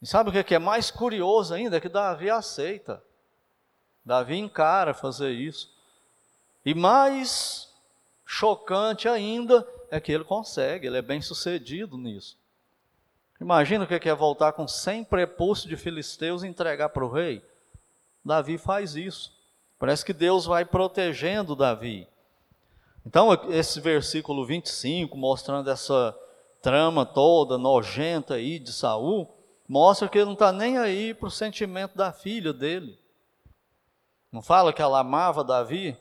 E 0.00 0.06
sabe 0.06 0.30
o 0.30 0.44
que 0.44 0.54
é 0.54 0.58
mais 0.58 0.90
curioso 0.90 1.52
ainda? 1.52 1.76
É 1.76 1.80
que 1.80 1.90
Davi 1.90 2.30
aceita. 2.30 3.04
Davi 4.02 4.38
encara 4.38 4.94
fazer 4.94 5.32
isso. 5.32 5.70
E 6.64 6.74
mais 6.74 7.70
chocante 8.34 9.08
ainda 9.08 9.64
é 9.88 10.00
que 10.00 10.10
ele 10.10 10.24
consegue, 10.24 10.88
ele 10.88 10.98
é 10.98 11.02
bem 11.02 11.22
sucedido 11.22 11.96
nisso. 11.96 12.36
Imagina 13.40 13.84
o 13.84 13.86
que 13.86 14.08
é 14.08 14.14
voltar 14.14 14.52
com 14.52 14.66
100 14.66 15.04
prepúcios 15.04 15.68
de 15.68 15.76
filisteus 15.76 16.42
e 16.42 16.48
entregar 16.48 16.88
para 16.88 17.04
o 17.04 17.10
rei. 17.10 17.44
Davi 18.24 18.58
faz 18.58 18.96
isso. 18.96 19.32
Parece 19.78 20.04
que 20.04 20.12
Deus 20.12 20.46
vai 20.46 20.64
protegendo 20.64 21.54
Davi. 21.54 22.08
Então, 23.06 23.32
esse 23.50 23.80
versículo 23.80 24.44
25, 24.44 25.16
mostrando 25.16 25.70
essa 25.70 26.16
trama 26.60 27.06
toda 27.06 27.56
nojenta 27.56 28.34
aí 28.34 28.58
de 28.58 28.72
Saul, 28.72 29.32
mostra 29.68 30.08
que 30.08 30.18
ele 30.18 30.26
não 30.26 30.32
está 30.32 30.50
nem 30.50 30.76
aí 30.78 31.14
para 31.14 31.28
o 31.28 31.30
sentimento 31.30 31.96
da 31.96 32.12
filha 32.12 32.52
dele. 32.52 32.98
Não 34.32 34.42
fala 34.42 34.72
que 34.72 34.82
ela 34.82 34.98
amava 34.98 35.44
Davi? 35.44 35.96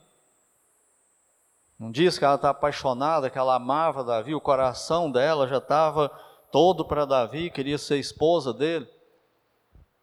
Não 1.83 1.91
diz 1.91 2.17
que 2.17 2.23
ela 2.23 2.35
está 2.35 2.51
apaixonada, 2.51 3.29
que 3.29 3.37
ela 3.37 3.55
amava 3.55 4.05
Davi, 4.05 4.33
o 4.33 4.39
coração 4.39 5.11
dela 5.11 5.49
já 5.49 5.57
estava 5.57 6.07
todo 6.49 6.85
para 6.85 7.03
Davi, 7.03 7.49
queria 7.49 7.77
ser 7.77 7.97
esposa 7.97 8.53
dele. 8.53 8.87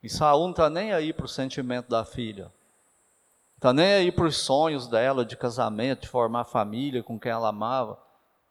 E 0.03 0.09
Saul 0.11 0.43
não 0.43 0.51
está 0.51 0.69
nem 0.69 0.93
aí 0.93 1.11
para 1.11 1.25
o 1.25 1.29
sentimento 1.29 1.89
da 1.89 2.05
filha. 2.05 2.53
Está 3.57 3.73
nem 3.73 3.95
aí 3.95 4.13
para 4.13 4.27
os 4.27 4.37
sonhos 4.37 4.89
dela 4.89 5.25
de 5.25 5.39
casamento, 5.39 6.03
de 6.03 6.09
formar 6.09 6.45
família 6.45 7.03
com 7.03 7.19
quem 7.19 7.33
ela 7.33 7.49
amava. 7.49 7.99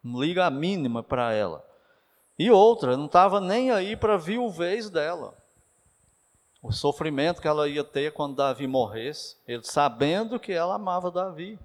Não 0.02 0.20
liga 0.20 0.44
a 0.44 0.50
mínima 0.50 1.00
para 1.00 1.32
ela. 1.32 1.64
E 2.36 2.50
outra, 2.50 2.96
não 2.96 3.06
estava 3.06 3.40
nem 3.40 3.70
aí 3.70 3.94
para 3.94 4.14
a 4.14 4.18
viuvez 4.18 4.90
dela. 4.90 5.34
O 6.60 6.72
sofrimento 6.72 7.40
que 7.40 7.46
ela 7.46 7.68
ia 7.68 7.84
ter 7.84 8.12
quando 8.12 8.34
Davi 8.34 8.66
morresse, 8.66 9.36
ele 9.46 9.62
sabendo 9.62 10.40
que 10.40 10.50
ela 10.50 10.74
amava 10.74 11.12
Davi. 11.12 11.60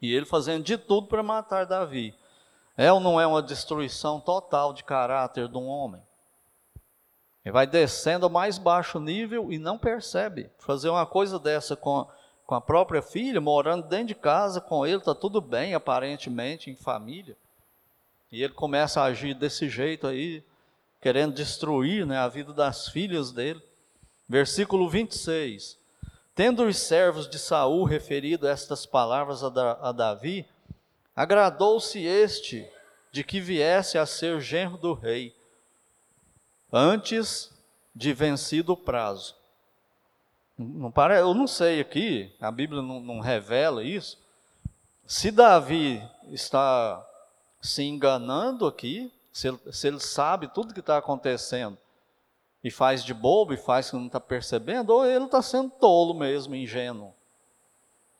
E 0.00 0.14
ele 0.14 0.26
fazendo 0.26 0.62
de 0.62 0.78
tudo 0.78 1.08
para 1.08 1.22
matar 1.22 1.66
Davi. 1.66 2.14
É 2.76 2.92
ou 2.92 3.00
não 3.00 3.20
é 3.20 3.26
uma 3.26 3.42
destruição 3.42 4.20
total 4.20 4.72
de 4.72 4.84
caráter 4.84 5.48
de 5.48 5.56
um 5.58 5.66
homem? 5.66 6.00
Ele 7.44 7.52
vai 7.52 7.66
descendo 7.66 8.26
ao 8.26 8.30
mais 8.30 8.58
baixo 8.58 9.00
nível 9.00 9.50
e 9.50 9.58
não 9.58 9.78
percebe. 9.78 10.50
Fazer 10.58 10.88
uma 10.88 11.06
coisa 11.06 11.38
dessa 11.38 11.74
com, 11.74 12.06
com 12.46 12.54
a 12.54 12.60
própria 12.60 13.02
filha, 13.02 13.40
morando 13.40 13.88
dentro 13.88 14.08
de 14.08 14.14
casa 14.14 14.60
com 14.60 14.86
ele, 14.86 14.98
está 14.98 15.14
tudo 15.14 15.40
bem, 15.40 15.74
aparentemente, 15.74 16.70
em 16.70 16.76
família. 16.76 17.36
E 18.30 18.42
ele 18.42 18.52
começa 18.52 19.00
a 19.00 19.04
agir 19.04 19.34
desse 19.34 19.68
jeito 19.68 20.06
aí, 20.06 20.44
querendo 21.00 21.34
destruir 21.34 22.06
né, 22.06 22.18
a 22.18 22.28
vida 22.28 22.52
das 22.52 22.88
filhas 22.88 23.32
dele. 23.32 23.62
Versículo 24.28 24.88
26. 24.88 25.78
Tendo 26.38 26.62
os 26.66 26.78
servos 26.78 27.28
de 27.28 27.36
Saul 27.36 27.82
referido 27.82 28.46
estas 28.46 28.86
palavras 28.86 29.42
a, 29.42 29.48
da, 29.48 29.72
a 29.82 29.90
Davi, 29.90 30.46
agradou-se 31.16 32.00
este 32.00 32.64
de 33.10 33.24
que 33.24 33.40
viesse 33.40 33.98
a 33.98 34.06
ser 34.06 34.40
genro 34.40 34.76
do 34.76 34.94
rei, 34.94 35.34
antes 36.72 37.50
de 37.92 38.12
vencido 38.12 38.74
o 38.74 38.76
prazo. 38.76 39.34
Não 40.56 40.92
eu 41.18 41.34
não 41.34 41.48
sei 41.48 41.80
aqui, 41.80 42.32
a 42.40 42.52
Bíblia 42.52 42.82
não, 42.82 43.00
não 43.00 43.18
revela 43.18 43.82
isso. 43.82 44.16
Se 45.08 45.32
Davi 45.32 46.00
está 46.28 47.04
se 47.60 47.82
enganando 47.82 48.64
aqui, 48.64 49.12
se 49.32 49.48
ele, 49.48 49.58
se 49.72 49.88
ele 49.88 49.98
sabe 49.98 50.46
tudo 50.46 50.72
que 50.72 50.78
está 50.78 50.98
acontecendo 50.98 51.76
e 52.62 52.70
faz 52.70 53.04
de 53.04 53.14
bobo 53.14 53.52
e 53.52 53.56
faz 53.56 53.90
que 53.90 53.96
não 53.96 54.06
está 54.06 54.20
percebendo, 54.20 54.90
ou 54.90 55.06
ele 55.06 55.24
está 55.24 55.40
sendo 55.40 55.70
tolo 55.70 56.14
mesmo, 56.14 56.54
ingênuo, 56.54 57.14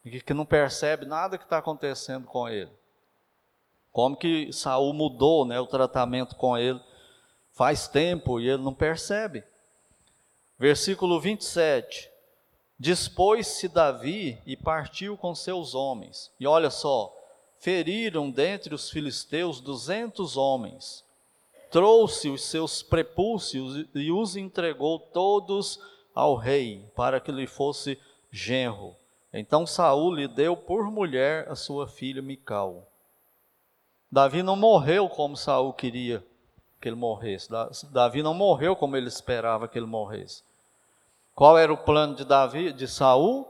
e 0.04 0.21
que 0.21 0.33
não 0.33 0.47
percebe 0.47 1.07
nada 1.07 1.37
que 1.37 1.45
está 1.45 1.59
acontecendo 1.59 2.26
com 2.26 2.49
ele. 2.49 2.70
Como 3.90 4.16
que 4.16 4.53
Saul 4.53 4.92
mudou 4.92 5.44
né, 5.44 5.59
o 5.59 5.66
tratamento 5.66 6.37
com 6.37 6.57
ele 6.57 6.81
faz 7.53 7.88
tempo 7.88 8.38
e 8.38 8.48
ele 8.48 8.62
não 8.62 8.72
percebe. 8.72 9.42
Versículo 10.57 11.20
27. 11.20 12.09
Dispôs-se 12.79 13.66
Davi 13.66 14.40
e 14.46 14.57
partiu 14.57 15.16
com 15.16 15.35
seus 15.35 15.74
homens. 15.74 16.31
E 16.38 16.46
olha 16.46 16.70
só, 16.70 17.12
feriram 17.59 18.31
dentre 18.31 18.72
os 18.72 18.88
filisteus 18.88 19.61
duzentos 19.61 20.37
homens. 20.37 21.05
Trouxe 21.70 22.31
os 22.31 22.44
seus 22.44 22.83
prepúcios 22.83 23.87
e 23.94 24.11
os 24.11 24.37
entregou 24.37 24.98
todos 24.98 25.81
ao 26.14 26.35
rei, 26.35 26.90
para 26.96 27.20
que 27.20 27.31
lhe 27.31 27.46
fosse 27.46 27.98
genro. 28.31 28.96
Então 29.33 29.66
Saul 29.66 30.14
lhe 30.14 30.26
deu 30.26 30.57
por 30.57 30.90
mulher 30.90 31.48
a 31.48 31.54
sua 31.54 31.87
filha 31.87 32.22
Mical. 32.22 32.88
Davi 34.11 34.42
não 34.42 34.57
morreu 34.57 35.09
como 35.09 35.37
Saul 35.37 35.72
queria 35.72 36.24
que 36.81 36.88
ele 36.88 36.96
morresse. 36.96 37.48
Davi 37.90 38.22
não 38.22 38.33
morreu 38.33 38.74
como 38.74 38.96
ele 38.96 39.09
esperava 39.09 39.68
que 39.68 39.78
ele 39.78 39.87
morresse. 39.87 40.42
Qual 41.35 41.59
era 41.59 41.72
o 41.72 41.76
plano 41.76 42.14
de 42.14 42.24
Davi, 42.24 42.72
de 42.72 42.88
Saul? 42.88 43.46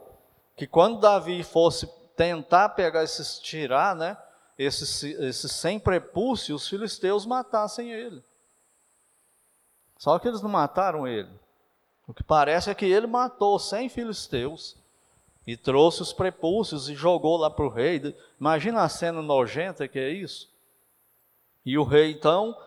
Que 0.55 0.67
quando 0.67 0.99
Davi 0.99 1.41
fosse 1.43 1.87
tentar 2.15 2.69
pegar 2.69 3.03
esses, 3.03 3.39
tirar, 3.39 3.95
né, 3.95 4.17
esses, 4.59 5.03
esses 5.03 5.53
sem 5.53 5.79
prepúcio, 5.79 6.53
os 6.53 6.67
filisteus 6.67 7.25
matassem 7.25 7.93
ele. 7.93 8.21
Só 9.97 10.19
que 10.19 10.27
eles 10.27 10.41
não 10.41 10.49
mataram 10.49 11.07
ele. 11.07 11.29
O 12.05 12.13
que 12.13 12.23
parece 12.23 12.69
é 12.69 12.75
que 12.75 12.85
ele 12.85 13.07
matou 13.07 13.57
cem 13.57 13.87
filisteus 13.87 14.75
e 15.47 15.55
trouxe 15.55 16.01
os 16.01 16.11
prepúcios 16.11 16.89
e 16.89 16.93
jogou 16.93 17.37
lá 17.37 17.49
para 17.49 17.65
o 17.65 17.69
rei. 17.69 18.13
Imagina 18.37 18.81
a 18.81 18.89
cena 18.89 19.21
nojenta 19.21 19.87
que 19.87 19.97
é 19.97 20.09
isso. 20.09 20.49
E 21.65 21.77
o 21.77 21.83
rei, 21.83 22.11
então, 22.11 22.57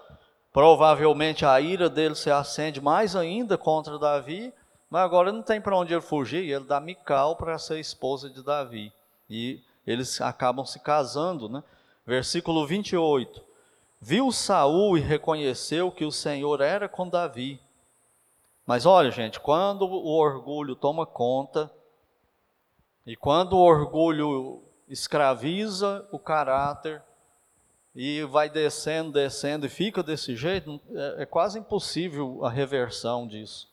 provavelmente 0.50 1.44
a 1.44 1.60
ira 1.60 1.90
dele 1.90 2.14
se 2.14 2.30
acende 2.30 2.80
mais 2.80 3.14
ainda 3.14 3.58
contra 3.58 3.98
Davi, 3.98 4.50
mas 4.88 5.02
agora 5.02 5.30
não 5.30 5.42
tem 5.42 5.60
para 5.60 5.76
onde 5.76 5.92
ele 5.92 6.00
fugir, 6.00 6.48
ele 6.48 6.64
dá 6.64 6.80
Mical 6.80 7.36
para 7.36 7.58
ser 7.58 7.78
esposa 7.80 8.30
de 8.30 8.42
Davi 8.42 8.92
e 9.28 9.60
eles 9.86 10.20
acabam 10.20 10.64
se 10.64 10.78
casando, 10.78 11.48
né? 11.48 11.62
Versículo 12.06 12.66
28. 12.66 13.42
Viu 14.00 14.32
Saul 14.32 14.98
e 14.98 15.00
reconheceu 15.00 15.90
que 15.92 16.04
o 16.04 16.10
Senhor 16.10 16.60
era 16.60 16.88
com 16.88 17.08
Davi. 17.08 17.60
Mas 18.66 18.86
olha, 18.86 19.10
gente, 19.10 19.38
quando 19.38 19.82
o 19.82 20.16
orgulho 20.16 20.74
toma 20.74 21.06
conta 21.06 21.70
e 23.06 23.14
quando 23.14 23.54
o 23.54 23.60
orgulho 23.60 24.62
escraviza 24.88 26.06
o 26.10 26.18
caráter 26.18 27.02
e 27.94 28.22
vai 28.24 28.48
descendo, 28.48 29.12
descendo 29.12 29.66
e 29.66 29.68
fica 29.68 30.02
desse 30.02 30.34
jeito, 30.34 30.80
é, 30.90 31.22
é 31.22 31.26
quase 31.26 31.58
impossível 31.58 32.44
a 32.44 32.50
reversão 32.50 33.26
disso. 33.26 33.68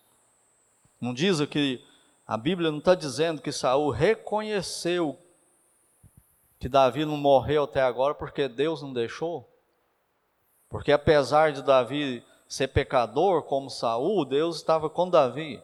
Não 1.00 1.14
diz 1.14 1.40
aqui, 1.40 1.84
a 2.28 2.38
Bíblia 2.38 2.70
não 2.70 2.80
está 2.80 2.94
dizendo 2.94 3.42
que 3.42 3.52
Saul 3.52 3.90
reconheceu 3.90 5.18
que 6.60 6.68
Davi 6.68 7.06
não 7.06 7.16
morreu 7.16 7.64
até 7.64 7.82
agora 7.82 8.14
porque 8.14 8.48
Deus 8.50 8.82
não 8.82 8.92
deixou? 8.92 9.50
Porque 10.70 10.92
apesar 10.92 11.54
de 11.54 11.64
Davi 11.64 12.24
ser 12.48 12.68
pecador 12.68 13.44
como 13.44 13.70
Saul, 13.70 14.26
Deus 14.26 14.58
estava 14.58 14.90
com 14.90 15.10
Davi, 15.10 15.64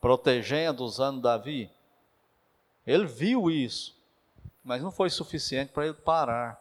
protegendo, 0.00 0.84
usando 0.84 1.22
Davi. 1.22 1.70
Ele 2.86 3.06
viu 3.06 3.50
isso, 3.50 3.96
mas 4.62 4.82
não 4.82 4.90
foi 4.90 5.08
suficiente 5.08 5.72
para 5.72 5.86
ele 5.86 5.94
parar, 5.94 6.60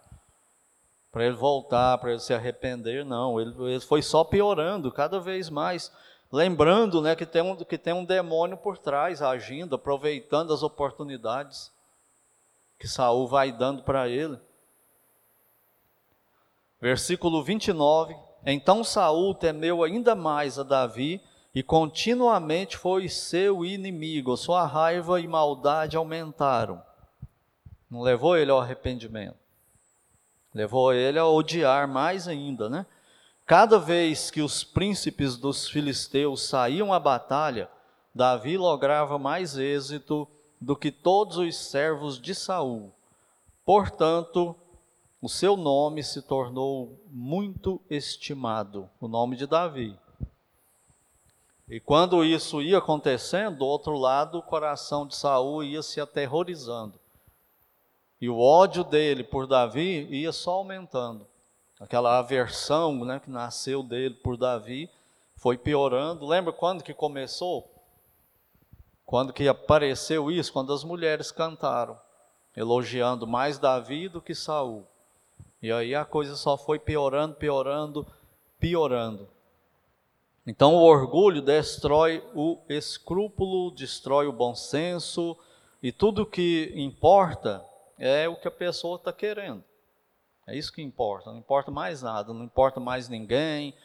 para 1.12 1.26
ele 1.26 1.36
voltar, 1.36 1.98
para 1.98 2.12
ele 2.12 2.20
se 2.20 2.34
arrepender, 2.34 3.04
não. 3.04 3.40
Ele, 3.40 3.54
ele, 3.74 3.80
foi 3.82 4.02
só 4.02 4.24
piorando 4.24 4.92
cada 4.92 5.20
vez 5.20 5.50
mais, 5.50 5.92
lembrando 6.32 7.02
né, 7.02 7.16
que, 7.16 7.26
tem 7.26 7.42
um, 7.42 7.56
que 7.58 7.78
tem 7.78 7.94
um 7.94 8.06
demônio 8.06 8.56
por 8.56 8.78
trás 8.78 9.22
agindo, 9.22 9.76
aproveitando 9.76 10.54
as 10.54 10.64
oportunidades 10.64 11.72
que 12.82 12.88
Saul 12.88 13.28
vai 13.28 13.52
dando 13.52 13.84
para 13.84 14.10
ele. 14.10 14.40
Versículo 16.82 17.44
29. 17.44 18.16
Então 18.44 18.84
Saul 18.84 19.36
temeu 19.36 19.84
ainda 19.84 20.16
mais 20.16 20.58
a 20.58 20.64
Davi 20.64 21.22
e 21.54 21.62
continuamente 21.62 22.76
foi 22.76 23.08
seu 23.08 23.64
inimigo. 23.64 24.36
Sua 24.36 24.66
raiva 24.66 25.22
e 25.22 25.28
maldade 25.28 25.96
aumentaram. 25.96 26.82
Não 27.88 28.02
levou 28.02 28.36
ele 28.36 28.50
ao 28.50 28.60
arrependimento. 28.60 29.38
Levou 30.52 30.92
ele 30.92 31.20
a 31.20 31.28
odiar 31.28 31.88
mais 31.88 32.28
ainda, 32.28 32.68
né? 32.68 32.88
Cada 33.46 33.78
vez 33.78 34.32
que 34.32 34.42
os 34.42 34.64
príncipes 34.64 35.38
dos 35.38 35.70
filisteus 35.70 36.48
saíam 36.48 36.92
à 36.92 37.00
batalha, 37.00 37.70
Davi 38.14 38.58
lograva 38.58 39.20
mais 39.20 39.56
êxito 39.56 40.28
do 40.62 40.76
que 40.76 40.92
todos 40.92 41.38
os 41.38 41.58
servos 41.58 42.22
de 42.22 42.36
Saul. 42.36 42.94
Portanto, 43.66 44.56
o 45.20 45.28
seu 45.28 45.58
nome 45.58 46.04
se 46.04 46.22
tornou 46.22 47.00
muito 47.10 47.82
estimado, 47.90 48.88
o 49.00 49.08
nome 49.08 49.36
de 49.36 49.48
Davi. 49.48 49.98
E 51.68 51.80
quando 51.80 52.24
isso 52.24 52.62
ia 52.62 52.78
acontecendo, 52.78 53.58
do 53.58 53.66
outro 53.66 53.98
lado, 53.98 54.38
o 54.38 54.44
coração 54.44 55.08
de 55.08 55.16
Saul 55.16 55.64
ia 55.64 55.82
se 55.82 56.00
aterrorizando. 56.00 57.00
E 58.20 58.30
o 58.30 58.38
ódio 58.38 58.84
dele 58.84 59.24
por 59.24 59.48
Davi 59.48 60.06
ia 60.12 60.32
só 60.32 60.52
aumentando. 60.52 61.26
Aquela 61.80 62.20
aversão 62.20 63.04
né, 63.04 63.20
que 63.20 63.32
nasceu 63.32 63.82
dele 63.82 64.14
por 64.14 64.38
Davi 64.38 64.90
foi 65.38 65.58
piorando. 65.58 66.28
Lembra 66.28 66.54
quando 66.54 66.84
que 66.84 66.94
começou? 66.94 67.71
Quando 69.12 69.34
que 69.34 69.46
apareceu 69.46 70.32
isso? 70.32 70.54
Quando 70.54 70.72
as 70.72 70.86
mulheres 70.86 71.34
cantaram, 71.34 72.00
elogiando 72.56 73.28
mais 73.28 73.60
Davi 73.60 74.08
do 74.08 74.22
que 74.22 74.34
Saul. 74.34 74.88
E 75.62 75.70
aí 75.70 75.94
a 75.94 76.06
coisa 76.06 76.38
só 76.38 76.58
foi 76.58 76.80
piorando, 76.80 77.36
piorando, 77.36 78.08
piorando. 78.58 79.28
Então 80.48 80.76
o 80.76 80.84
orgulho 80.84 81.42
destrói 81.42 82.24
o 82.34 82.58
escrúpulo, 82.70 83.72
destrói 83.72 84.28
o 84.28 84.32
bom 84.32 84.56
senso, 84.56 85.38
e 85.84 85.92
tudo 85.92 86.26
que 86.26 86.72
importa 86.74 87.66
é 87.98 88.30
o 88.30 88.38
que 88.38 88.48
a 88.48 88.52
pessoa 88.52 88.96
está 88.96 89.12
querendo. 89.12 89.62
É 90.48 90.56
isso 90.58 90.72
que 90.72 90.82
importa, 90.82 91.32
não 91.32 91.40
importa 91.40 91.70
mais 91.70 92.02
nada, 92.02 92.34
não 92.34 92.46
importa 92.46 92.80
mais 92.80 93.10
ninguém, 93.10 93.76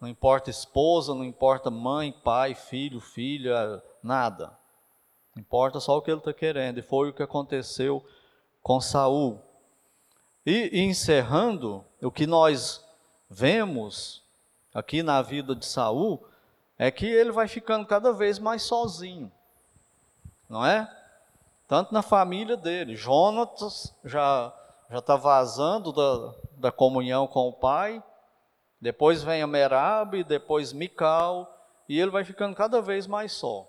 não 0.00 0.08
importa 0.08 0.50
esposa, 0.50 1.14
não 1.14 1.22
importa 1.22 1.70
mãe, 1.70 2.10
pai, 2.10 2.56
filho, 2.56 2.98
filha, 2.98 3.80
nada. 4.02 4.60
Importa 5.36 5.80
só 5.80 5.96
o 5.96 6.02
que 6.02 6.10
ele 6.10 6.18
está 6.18 6.32
querendo, 6.32 6.78
e 6.78 6.82
foi 6.82 7.10
o 7.10 7.12
que 7.12 7.22
aconteceu 7.22 8.04
com 8.62 8.80
Saul. 8.80 9.40
E, 10.44 10.70
e 10.72 10.80
encerrando, 10.80 11.84
o 12.02 12.10
que 12.10 12.26
nós 12.26 12.84
vemos 13.30 14.22
aqui 14.74 15.02
na 15.02 15.22
vida 15.22 15.54
de 15.54 15.64
Saul 15.64 16.22
é 16.78 16.90
que 16.90 17.06
ele 17.06 17.30
vai 17.30 17.48
ficando 17.48 17.86
cada 17.86 18.12
vez 18.12 18.38
mais 18.38 18.62
sozinho, 18.62 19.30
não 20.48 20.64
é? 20.66 20.90
tanto 21.72 21.94
na 21.94 22.02
família 22.02 22.54
dele. 22.54 22.94
Jonatas 22.94 23.96
já 24.04 24.52
já 24.90 24.98
está 24.98 25.16
vazando 25.16 25.90
da, 25.90 26.34
da 26.58 26.70
comunhão 26.70 27.26
com 27.26 27.48
o 27.48 27.52
pai. 27.54 28.02
Depois 28.78 29.22
vem 29.22 29.40
a 29.40 29.46
Merab, 29.46 30.22
depois 30.22 30.74
Mical, 30.74 31.50
e 31.88 31.98
ele 31.98 32.10
vai 32.10 32.24
ficando 32.24 32.54
cada 32.54 32.82
vez 32.82 33.06
mais 33.06 33.32
só. 33.32 33.66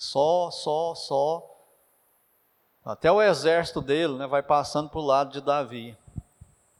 Só, 0.00 0.50
só, 0.50 0.94
só. 0.94 1.46
Até 2.82 3.12
o 3.12 3.20
exército 3.20 3.82
dele 3.82 4.14
né, 4.14 4.26
vai 4.26 4.42
passando 4.42 4.88
para 4.88 4.98
o 4.98 5.04
lado 5.04 5.30
de 5.30 5.42
Davi 5.42 5.94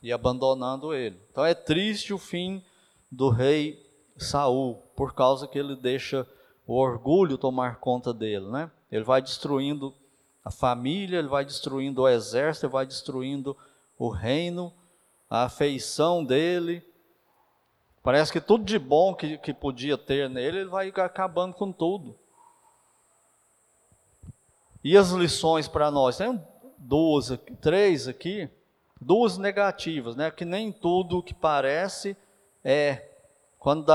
e 0.02 0.10
abandonando 0.10 0.94
ele. 0.94 1.20
Então 1.30 1.44
é 1.44 1.52
triste 1.52 2.14
o 2.14 2.18
fim 2.18 2.64
do 3.12 3.28
rei 3.28 3.78
Saul, 4.16 4.76
por 4.96 5.12
causa 5.12 5.46
que 5.46 5.58
ele 5.58 5.76
deixa 5.76 6.26
o 6.66 6.74
orgulho 6.74 7.36
tomar 7.36 7.76
conta 7.76 8.14
dele, 8.14 8.46
né? 8.46 8.70
Ele 8.90 9.04
vai 9.04 9.20
destruindo 9.20 9.94
a 10.42 10.50
família, 10.50 11.18
ele 11.18 11.28
vai 11.28 11.44
destruindo 11.44 12.00
o 12.00 12.08
exército, 12.08 12.64
ele 12.64 12.72
vai 12.72 12.86
destruindo 12.86 13.54
o 13.98 14.08
reino, 14.08 14.72
a 15.28 15.44
afeição 15.44 16.24
dele. 16.24 16.82
Parece 18.02 18.32
que 18.32 18.40
tudo 18.40 18.64
de 18.64 18.78
bom 18.78 19.14
que, 19.14 19.36
que 19.36 19.52
podia 19.52 19.98
ter 19.98 20.30
nele, 20.30 20.60
ele 20.60 20.70
vai 20.70 20.88
acabando 20.88 21.52
com 21.52 21.70
tudo. 21.70 22.18
E 24.82 24.96
as 24.96 25.10
lições 25.10 25.68
para 25.68 25.90
nós? 25.90 26.16
Tem 26.16 26.40
duas, 26.78 27.38
três 27.60 28.08
aqui, 28.08 28.48
duas 29.00 29.36
negativas, 29.36 30.16
né? 30.16 30.30
Que 30.30 30.44
nem 30.44 30.72
tudo 30.72 31.22
que 31.22 31.34
parece 31.34 32.16
é. 32.64 33.06
Quando 33.58 33.86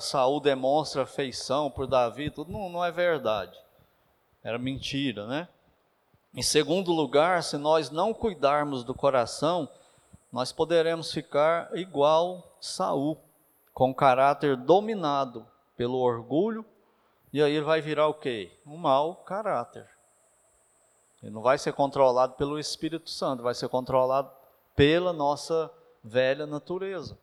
Saul 0.00 0.38
demonstra 0.38 1.02
afeição 1.02 1.70
por 1.70 1.86
Davi, 1.86 2.30
tudo 2.30 2.52
não, 2.52 2.68
não 2.68 2.84
é 2.84 2.92
verdade. 2.92 3.58
Era 4.42 4.58
mentira, 4.58 5.26
né? 5.26 5.48
Em 6.34 6.42
segundo 6.42 6.92
lugar, 6.92 7.42
se 7.42 7.56
nós 7.56 7.90
não 7.90 8.12
cuidarmos 8.12 8.84
do 8.84 8.92
coração, 8.92 9.66
nós 10.30 10.52
poderemos 10.52 11.12
ficar 11.12 11.70
igual 11.74 12.56
Saul, 12.60 13.16
com 13.72 13.94
caráter 13.94 14.56
dominado 14.56 15.46
pelo 15.76 15.98
orgulho, 15.98 16.64
e 17.32 17.42
aí 17.42 17.52
ele 17.54 17.64
vai 17.64 17.80
virar 17.80 18.08
o 18.08 18.14
quê? 18.14 18.52
Um 18.66 18.76
mau 18.76 19.16
caráter. 19.16 19.93
Ele 21.24 21.30
não 21.30 21.40
vai 21.40 21.56
ser 21.56 21.72
controlado 21.72 22.34
pelo 22.34 22.58
Espírito 22.58 23.08
Santo, 23.08 23.42
vai 23.42 23.54
ser 23.54 23.66
controlado 23.70 24.30
pela 24.76 25.10
nossa 25.10 25.70
velha 26.02 26.46
natureza. 26.46 27.18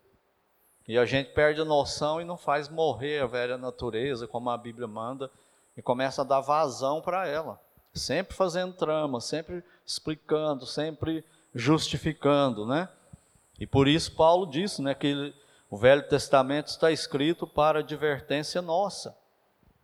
E 0.87 0.97
a 0.97 1.05
gente 1.05 1.29
perde 1.33 1.61
a 1.61 1.65
noção 1.65 2.19
e 2.19 2.25
não 2.25 2.35
faz 2.35 2.67
morrer 2.67 3.19
a 3.21 3.27
velha 3.27 3.59
natureza, 3.59 4.27
como 4.27 4.49
a 4.49 4.57
Bíblia 4.57 4.87
manda, 4.87 5.29
e 5.77 5.83
começa 5.83 6.23
a 6.23 6.25
dar 6.25 6.41
vazão 6.41 6.99
para 6.99 7.27
ela. 7.27 7.61
Sempre 7.93 8.35
fazendo 8.35 8.73
trama, 8.73 9.21
sempre 9.21 9.63
explicando, 9.85 10.65
sempre 10.65 11.23
justificando, 11.53 12.65
né? 12.65 12.89
E 13.59 13.67
por 13.67 13.87
isso 13.87 14.15
Paulo 14.15 14.47
disse, 14.47 14.81
né, 14.81 14.95
que 14.95 15.31
o 15.69 15.77
Velho 15.77 16.09
Testamento 16.09 16.69
está 16.69 16.91
escrito 16.91 17.45
para 17.45 17.79
advertência 17.79 18.63
nossa. 18.63 19.15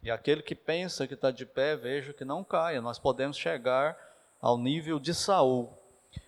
E 0.02 0.10
aquele 0.10 0.42
que 0.42 0.56
pensa 0.56 1.06
que 1.06 1.14
está 1.14 1.30
de 1.30 1.46
pé, 1.46 1.76
veja 1.76 2.14
que 2.14 2.26
não 2.26 2.44
caia. 2.44 2.82
Nós 2.82 2.98
podemos 2.98 3.38
chegar 3.38 4.07
ao 4.42 4.58
nível 4.58 5.00
de 5.00 5.14
Saul. 5.14 5.74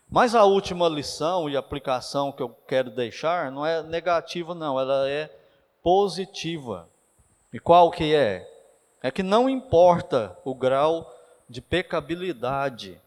Mas 0.09 0.33
a 0.33 0.43
última 0.43 0.89
lição 0.89 1.49
e 1.49 1.55
aplicação 1.55 2.31
que 2.31 2.41
eu 2.41 2.49
quero 2.67 2.89
deixar 2.89 3.51
não 3.51 3.65
é 3.65 3.83
negativa, 3.83 4.55
não, 4.55 4.79
ela 4.79 5.07
é 5.07 5.29
positiva. 5.83 6.89
E 7.53 7.59
qual 7.59 7.91
que 7.91 8.15
é? 8.15 8.47
É 9.01 9.11
que 9.11 9.23
não 9.23 9.49
importa 9.49 10.37
o 10.43 10.55
grau 10.55 11.13
de 11.47 11.61
pecabilidade. 11.61 12.99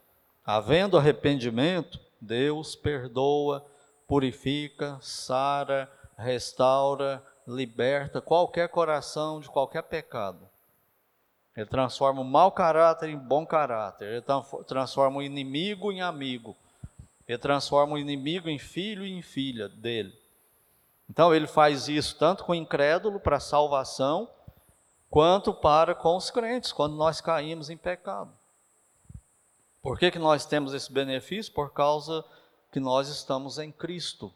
Havendo 0.45 0.97
arrependimento, 0.97 2.01
Deus 2.21 2.75
perdoa, 2.75 3.65
purifica, 4.07 4.99
sara, 5.01 5.91
restaura, 6.17 7.23
liberta 7.47 8.21
qualquer 8.21 8.69
coração 8.69 9.41
de 9.41 9.49
qualquer 9.49 9.83
pecado. 9.83 10.49
Ele 11.57 11.67
transforma 11.67 12.21
o 12.21 12.25
mau 12.25 12.51
caráter 12.51 13.11
em 13.11 13.19
bom 13.19 13.45
caráter. 13.45 14.09
Ele 14.09 14.25
transforma 14.67 15.19
o 15.19 15.23
inimigo 15.23 15.93
em 15.93 16.01
amigo. 16.01 16.57
Ele 17.29 17.39
transforma 17.39 17.95
o 17.95 17.99
inimigo 17.99 18.49
em 18.49 18.59
filho 18.59 19.05
e 19.05 19.13
em 19.13 19.23
filha 19.23 19.69
dele. 19.69 20.19
Então 21.09 21.35
ele 21.35 21.47
faz 21.47 21.89
isso 21.89 22.17
tanto 22.19 22.45
com 22.45 22.53
o 22.53 22.55
incrédulo 22.55 23.21
para 23.21 23.39
salvação, 23.39 24.31
quanto 25.11 25.53
para 25.53 25.95
com 25.95 26.17
os 26.17 26.31
crentes, 26.31 26.73
quando 26.73 26.97
nós 26.97 27.21
caímos 27.21 27.69
em 27.69 27.77
pecado. 27.77 28.33
Por 29.83 29.99
que, 29.99 30.11
que 30.11 30.19
nós 30.19 30.47
temos 30.47 30.73
esse 30.73 30.91
benefício? 30.91 31.53
Por 31.53 31.73
causa 31.73 32.25
que 32.71 32.81
nós 32.81 33.09
estamos 33.09 33.59
em 33.59 33.71
Cristo. 33.71 34.33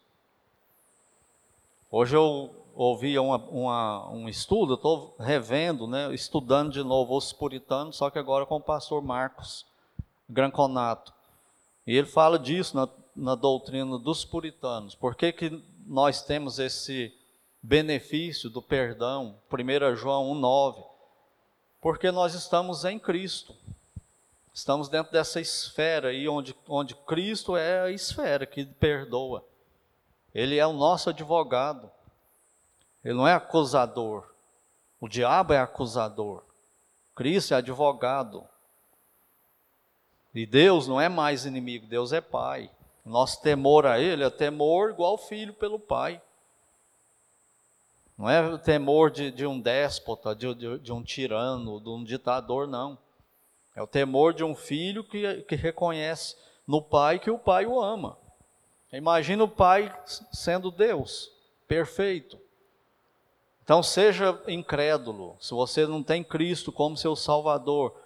Hoje 1.90 2.16
eu 2.16 2.65
ouvi 2.76 3.18
uma, 3.18 3.38
uma, 3.38 4.10
um 4.10 4.28
estudo, 4.28 4.74
estou 4.74 5.16
revendo, 5.18 5.86
né, 5.86 6.14
estudando 6.14 6.70
de 6.70 6.82
novo 6.82 7.16
os 7.16 7.32
puritanos, 7.32 7.96
só 7.96 8.10
que 8.10 8.18
agora 8.18 8.44
com 8.44 8.56
o 8.56 8.60
pastor 8.60 9.02
Marcos 9.02 9.64
Granconato. 10.28 11.12
E 11.86 11.96
ele 11.96 12.06
fala 12.06 12.38
disso 12.38 12.76
na, 12.76 12.88
na 13.14 13.34
doutrina 13.34 13.98
dos 13.98 14.24
puritanos. 14.24 14.94
Por 14.94 15.14
que, 15.14 15.32
que 15.32 15.62
nós 15.86 16.22
temos 16.22 16.58
esse 16.58 17.14
benefício 17.62 18.50
do 18.50 18.60
perdão, 18.60 19.36
1 19.50 19.96
João 19.96 20.34
1,9, 20.34 20.84
porque 21.80 22.10
nós 22.10 22.34
estamos 22.34 22.84
em 22.84 22.98
Cristo. 22.98 23.54
Estamos 24.52 24.88
dentro 24.88 25.12
dessa 25.12 25.40
esfera 25.40 26.08
aí, 26.08 26.28
onde, 26.28 26.54
onde 26.68 26.94
Cristo 26.94 27.56
é 27.56 27.82
a 27.82 27.90
esfera 27.90 28.44
que 28.44 28.64
perdoa. 28.64 29.44
Ele 30.34 30.58
é 30.58 30.66
o 30.66 30.72
nosso 30.72 31.10
advogado. 31.10 31.90
Ele 33.06 33.14
não 33.14 33.28
é 33.28 33.34
acusador. 33.34 34.26
O 35.00 35.06
diabo 35.06 35.52
é 35.52 35.60
acusador. 35.60 36.42
Cristo 37.14 37.54
é 37.54 37.58
advogado. 37.58 38.44
E 40.34 40.44
Deus 40.44 40.88
não 40.88 41.00
é 41.00 41.08
mais 41.08 41.46
inimigo, 41.46 41.86
Deus 41.86 42.12
é 42.12 42.20
Pai. 42.20 42.68
Nosso 43.04 43.40
temor 43.40 43.86
a 43.86 44.00
Ele 44.00 44.24
é 44.24 44.28
temor 44.28 44.90
igual 44.90 45.16
filho 45.16 45.54
pelo 45.54 45.78
Pai. 45.78 46.20
Não 48.18 48.28
é 48.28 48.42
o 48.42 48.58
temor 48.58 49.12
de, 49.12 49.30
de 49.30 49.46
um 49.46 49.60
déspota, 49.60 50.34
de, 50.34 50.52
de, 50.56 50.78
de, 50.80 50.92
um 50.92 51.00
tirano, 51.00 51.80
de 51.80 51.88
um 51.88 52.02
ditador, 52.02 52.66
não. 52.66 52.98
É 53.76 53.80
o 53.80 53.86
temor 53.86 54.34
de 54.34 54.42
um 54.42 54.56
filho 54.56 55.04
que, 55.04 55.42
que 55.42 55.54
reconhece 55.54 56.34
no 56.66 56.82
pai 56.82 57.20
que 57.20 57.30
o 57.30 57.38
pai 57.38 57.66
o 57.66 57.80
ama. 57.80 58.18
Imagina 58.92 59.44
o 59.44 59.48
pai 59.48 59.96
sendo 60.32 60.72
Deus, 60.72 61.30
perfeito. 61.68 62.44
Então 63.66 63.82
seja 63.82 64.40
incrédulo, 64.46 65.36
se 65.40 65.50
você 65.52 65.88
não 65.88 66.00
tem 66.00 66.22
Cristo 66.22 66.70
como 66.70 66.96
seu 66.96 67.16
Salvador, 67.16 68.00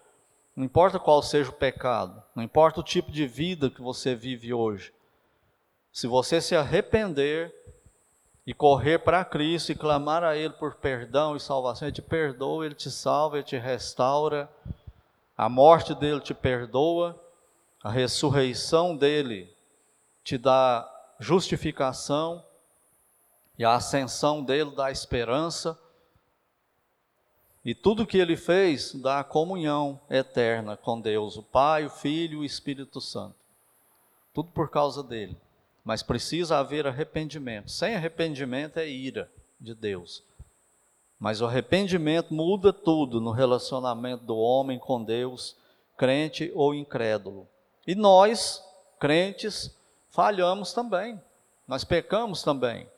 não 0.56 0.64
importa 0.64 0.98
qual 0.98 1.22
seja 1.22 1.50
o 1.50 1.54
pecado, 1.54 2.22
não 2.34 2.42
importa 2.42 2.80
o 2.80 2.82
tipo 2.82 3.12
de 3.12 3.26
vida 3.26 3.68
que 3.68 3.82
você 3.82 4.14
vive 4.14 4.54
hoje, 4.54 4.90
se 5.92 6.06
você 6.06 6.40
se 6.40 6.56
arrepender, 6.56 7.54
e 8.46 8.54
correr 8.54 8.98
para 8.98 9.24
Cristo 9.24 9.70
e 9.70 9.76
clamar 9.76 10.24
a 10.24 10.36
Ele 10.36 10.54
por 10.54 10.74
perdão 10.74 11.36
e 11.36 11.40
salvação, 11.40 11.86
Ele 11.86 11.94
te 11.94 12.02
perdoa, 12.02 12.66
Ele 12.66 12.74
te 12.74 12.90
salva, 12.90 13.36
Ele 13.36 13.44
te 13.44 13.56
restaura, 13.56 14.50
a 15.36 15.48
morte 15.48 15.94
dele 15.94 16.20
te 16.20 16.34
perdoa, 16.34 17.16
a 17.80 17.90
ressurreição 17.90 18.96
dele 18.96 19.54
te 20.24 20.36
dá 20.36 20.88
justificação 21.20 22.44
e 23.60 23.64
a 23.64 23.74
ascensão 23.74 24.42
dele 24.42 24.70
dá 24.74 24.90
esperança. 24.90 25.78
E 27.62 27.74
tudo 27.74 28.06
que 28.06 28.16
ele 28.16 28.34
fez 28.34 28.94
dá 28.94 29.22
comunhão 29.22 30.00
eterna 30.08 30.78
com 30.78 30.98
Deus, 30.98 31.36
o 31.36 31.42
Pai, 31.42 31.84
o 31.84 31.90
Filho 31.90 32.38
e 32.38 32.40
o 32.40 32.44
Espírito 32.44 33.02
Santo. 33.02 33.34
Tudo 34.32 34.48
por 34.52 34.70
causa 34.70 35.02
dele. 35.02 35.36
Mas 35.84 36.02
precisa 36.02 36.56
haver 36.56 36.86
arrependimento. 36.86 37.70
Sem 37.70 37.94
arrependimento 37.94 38.78
é 38.78 38.88
ira 38.88 39.30
de 39.60 39.74
Deus. 39.74 40.22
Mas 41.18 41.42
o 41.42 41.44
arrependimento 41.44 42.32
muda 42.32 42.72
tudo 42.72 43.20
no 43.20 43.30
relacionamento 43.30 44.24
do 44.24 44.38
homem 44.38 44.78
com 44.78 45.04
Deus, 45.04 45.54
crente 45.98 46.50
ou 46.54 46.74
incrédulo. 46.74 47.46
E 47.86 47.94
nós, 47.94 48.64
crentes, 48.98 49.70
falhamos 50.08 50.72
também. 50.72 51.20
Nós 51.68 51.84
pecamos 51.84 52.42
também. 52.42 52.88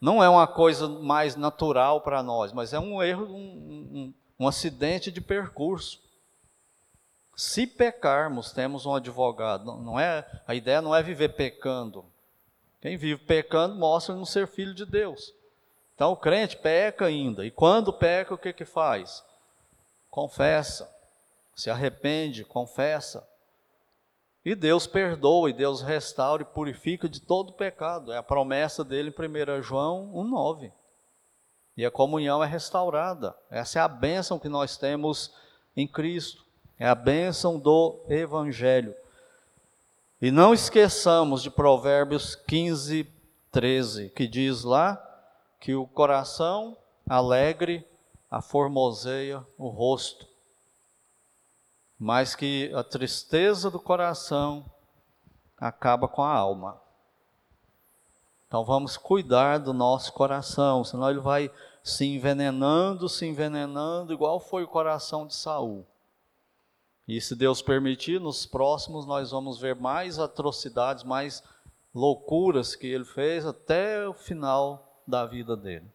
Não 0.00 0.22
é 0.22 0.28
uma 0.28 0.46
coisa 0.46 0.88
mais 0.88 1.34
natural 1.34 2.00
para 2.00 2.22
nós, 2.22 2.52
mas 2.52 2.72
é 2.72 2.78
um 2.78 3.02
erro, 3.02 3.26
um, 3.26 3.34
um, 3.34 4.14
um 4.40 4.48
acidente 4.48 5.10
de 5.10 5.20
percurso. 5.20 6.00
Se 7.36 7.66
pecarmos, 7.66 8.52
temos 8.52 8.86
um 8.86 8.94
advogado. 8.94 9.64
Não, 9.64 9.98
é, 9.98 10.24
a 10.46 10.54
ideia 10.54 10.80
não 10.80 10.94
é 10.94 11.02
viver 11.02 11.30
pecando. 11.30 12.04
Quem 12.80 12.96
vive 12.96 13.24
pecando 13.24 13.74
mostra 13.74 14.14
não 14.14 14.24
ser 14.24 14.46
filho 14.46 14.74
de 14.74 14.86
Deus. 14.86 15.34
Então 15.94 16.12
o 16.12 16.16
crente 16.16 16.56
peca 16.56 17.06
ainda. 17.06 17.44
E 17.44 17.50
quando 17.50 17.92
peca, 17.92 18.34
o 18.34 18.38
que 18.38 18.52
que 18.52 18.64
faz? 18.64 19.24
Confessa. 20.08 20.88
Se 21.56 21.70
arrepende, 21.70 22.44
confessa. 22.44 23.27
E 24.48 24.54
Deus 24.54 24.86
perdoa, 24.86 25.50
e 25.50 25.52
Deus 25.52 25.82
restaura 25.82 26.40
e 26.40 26.46
purifica 26.46 27.06
de 27.06 27.20
todo 27.20 27.52
pecado. 27.52 28.10
É 28.10 28.16
a 28.16 28.22
promessa 28.22 28.82
dele 28.82 29.10
em 29.10 29.58
1 29.58 29.62
João 29.62 30.10
1,9. 30.14 30.72
E 31.76 31.84
a 31.84 31.90
comunhão 31.90 32.42
é 32.42 32.46
restaurada. 32.46 33.36
Essa 33.50 33.78
é 33.78 33.82
a 33.82 33.86
bênção 33.86 34.38
que 34.38 34.48
nós 34.48 34.78
temos 34.78 35.34
em 35.76 35.86
Cristo. 35.86 36.42
É 36.78 36.88
a 36.88 36.94
bênção 36.94 37.58
do 37.58 38.00
Evangelho. 38.08 38.94
E 40.18 40.30
não 40.30 40.54
esqueçamos 40.54 41.42
de 41.42 41.50
Provérbios 41.50 42.34
15, 42.34 43.06
13, 43.52 44.08
que 44.16 44.26
diz 44.26 44.64
lá 44.64 44.98
que 45.60 45.74
o 45.74 45.86
coração 45.86 46.74
alegre 47.06 47.86
aformoseia 48.30 49.44
o 49.58 49.68
rosto, 49.68 50.26
mas 51.98 52.34
que 52.34 52.72
a 52.74 52.84
tristeza 52.84 53.70
do 53.70 53.80
coração 53.80 54.64
acaba 55.58 56.06
com 56.06 56.22
a 56.22 56.32
alma. 56.32 56.80
Então 58.46 58.64
vamos 58.64 58.96
cuidar 58.96 59.58
do 59.58 59.72
nosso 59.72 60.12
coração, 60.12 60.84
senão 60.84 61.10
ele 61.10 61.20
vai 61.20 61.50
se 61.82 62.06
envenenando, 62.06 63.08
se 63.08 63.26
envenenando, 63.26 64.12
igual 64.12 64.38
foi 64.38 64.62
o 64.62 64.68
coração 64.68 65.26
de 65.26 65.34
Saul. 65.34 65.86
E 67.06 67.20
se 67.20 67.34
Deus 67.34 67.60
permitir, 67.60 68.20
nos 68.20 68.46
próximos 68.46 69.06
nós 69.06 69.30
vamos 69.30 69.58
ver 69.58 69.74
mais 69.74 70.18
atrocidades, 70.18 71.02
mais 71.02 71.42
loucuras 71.94 72.76
que 72.76 72.86
ele 72.86 73.04
fez 73.04 73.44
até 73.44 74.06
o 74.06 74.12
final 74.12 75.02
da 75.06 75.26
vida 75.26 75.56
dele. 75.56 75.90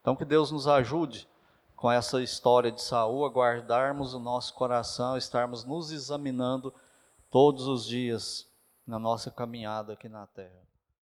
Então 0.00 0.16
que 0.16 0.24
Deus 0.24 0.50
nos 0.50 0.68
ajude 0.68 1.28
com 1.76 1.92
essa 1.92 2.22
história 2.22 2.72
de 2.72 2.80
Saul 2.80 3.26
a 3.26 3.28
guardarmos 3.28 4.14
o 4.14 4.18
nosso 4.18 4.54
coração, 4.54 5.16
estarmos 5.16 5.64
nos 5.64 5.92
examinando 5.92 6.74
todos 7.30 7.66
os 7.66 7.84
dias 7.84 8.50
na 8.86 8.98
nossa 8.98 9.30
caminhada 9.30 9.92
aqui 9.92 10.08
na 10.08 10.26
terra. 10.26 10.65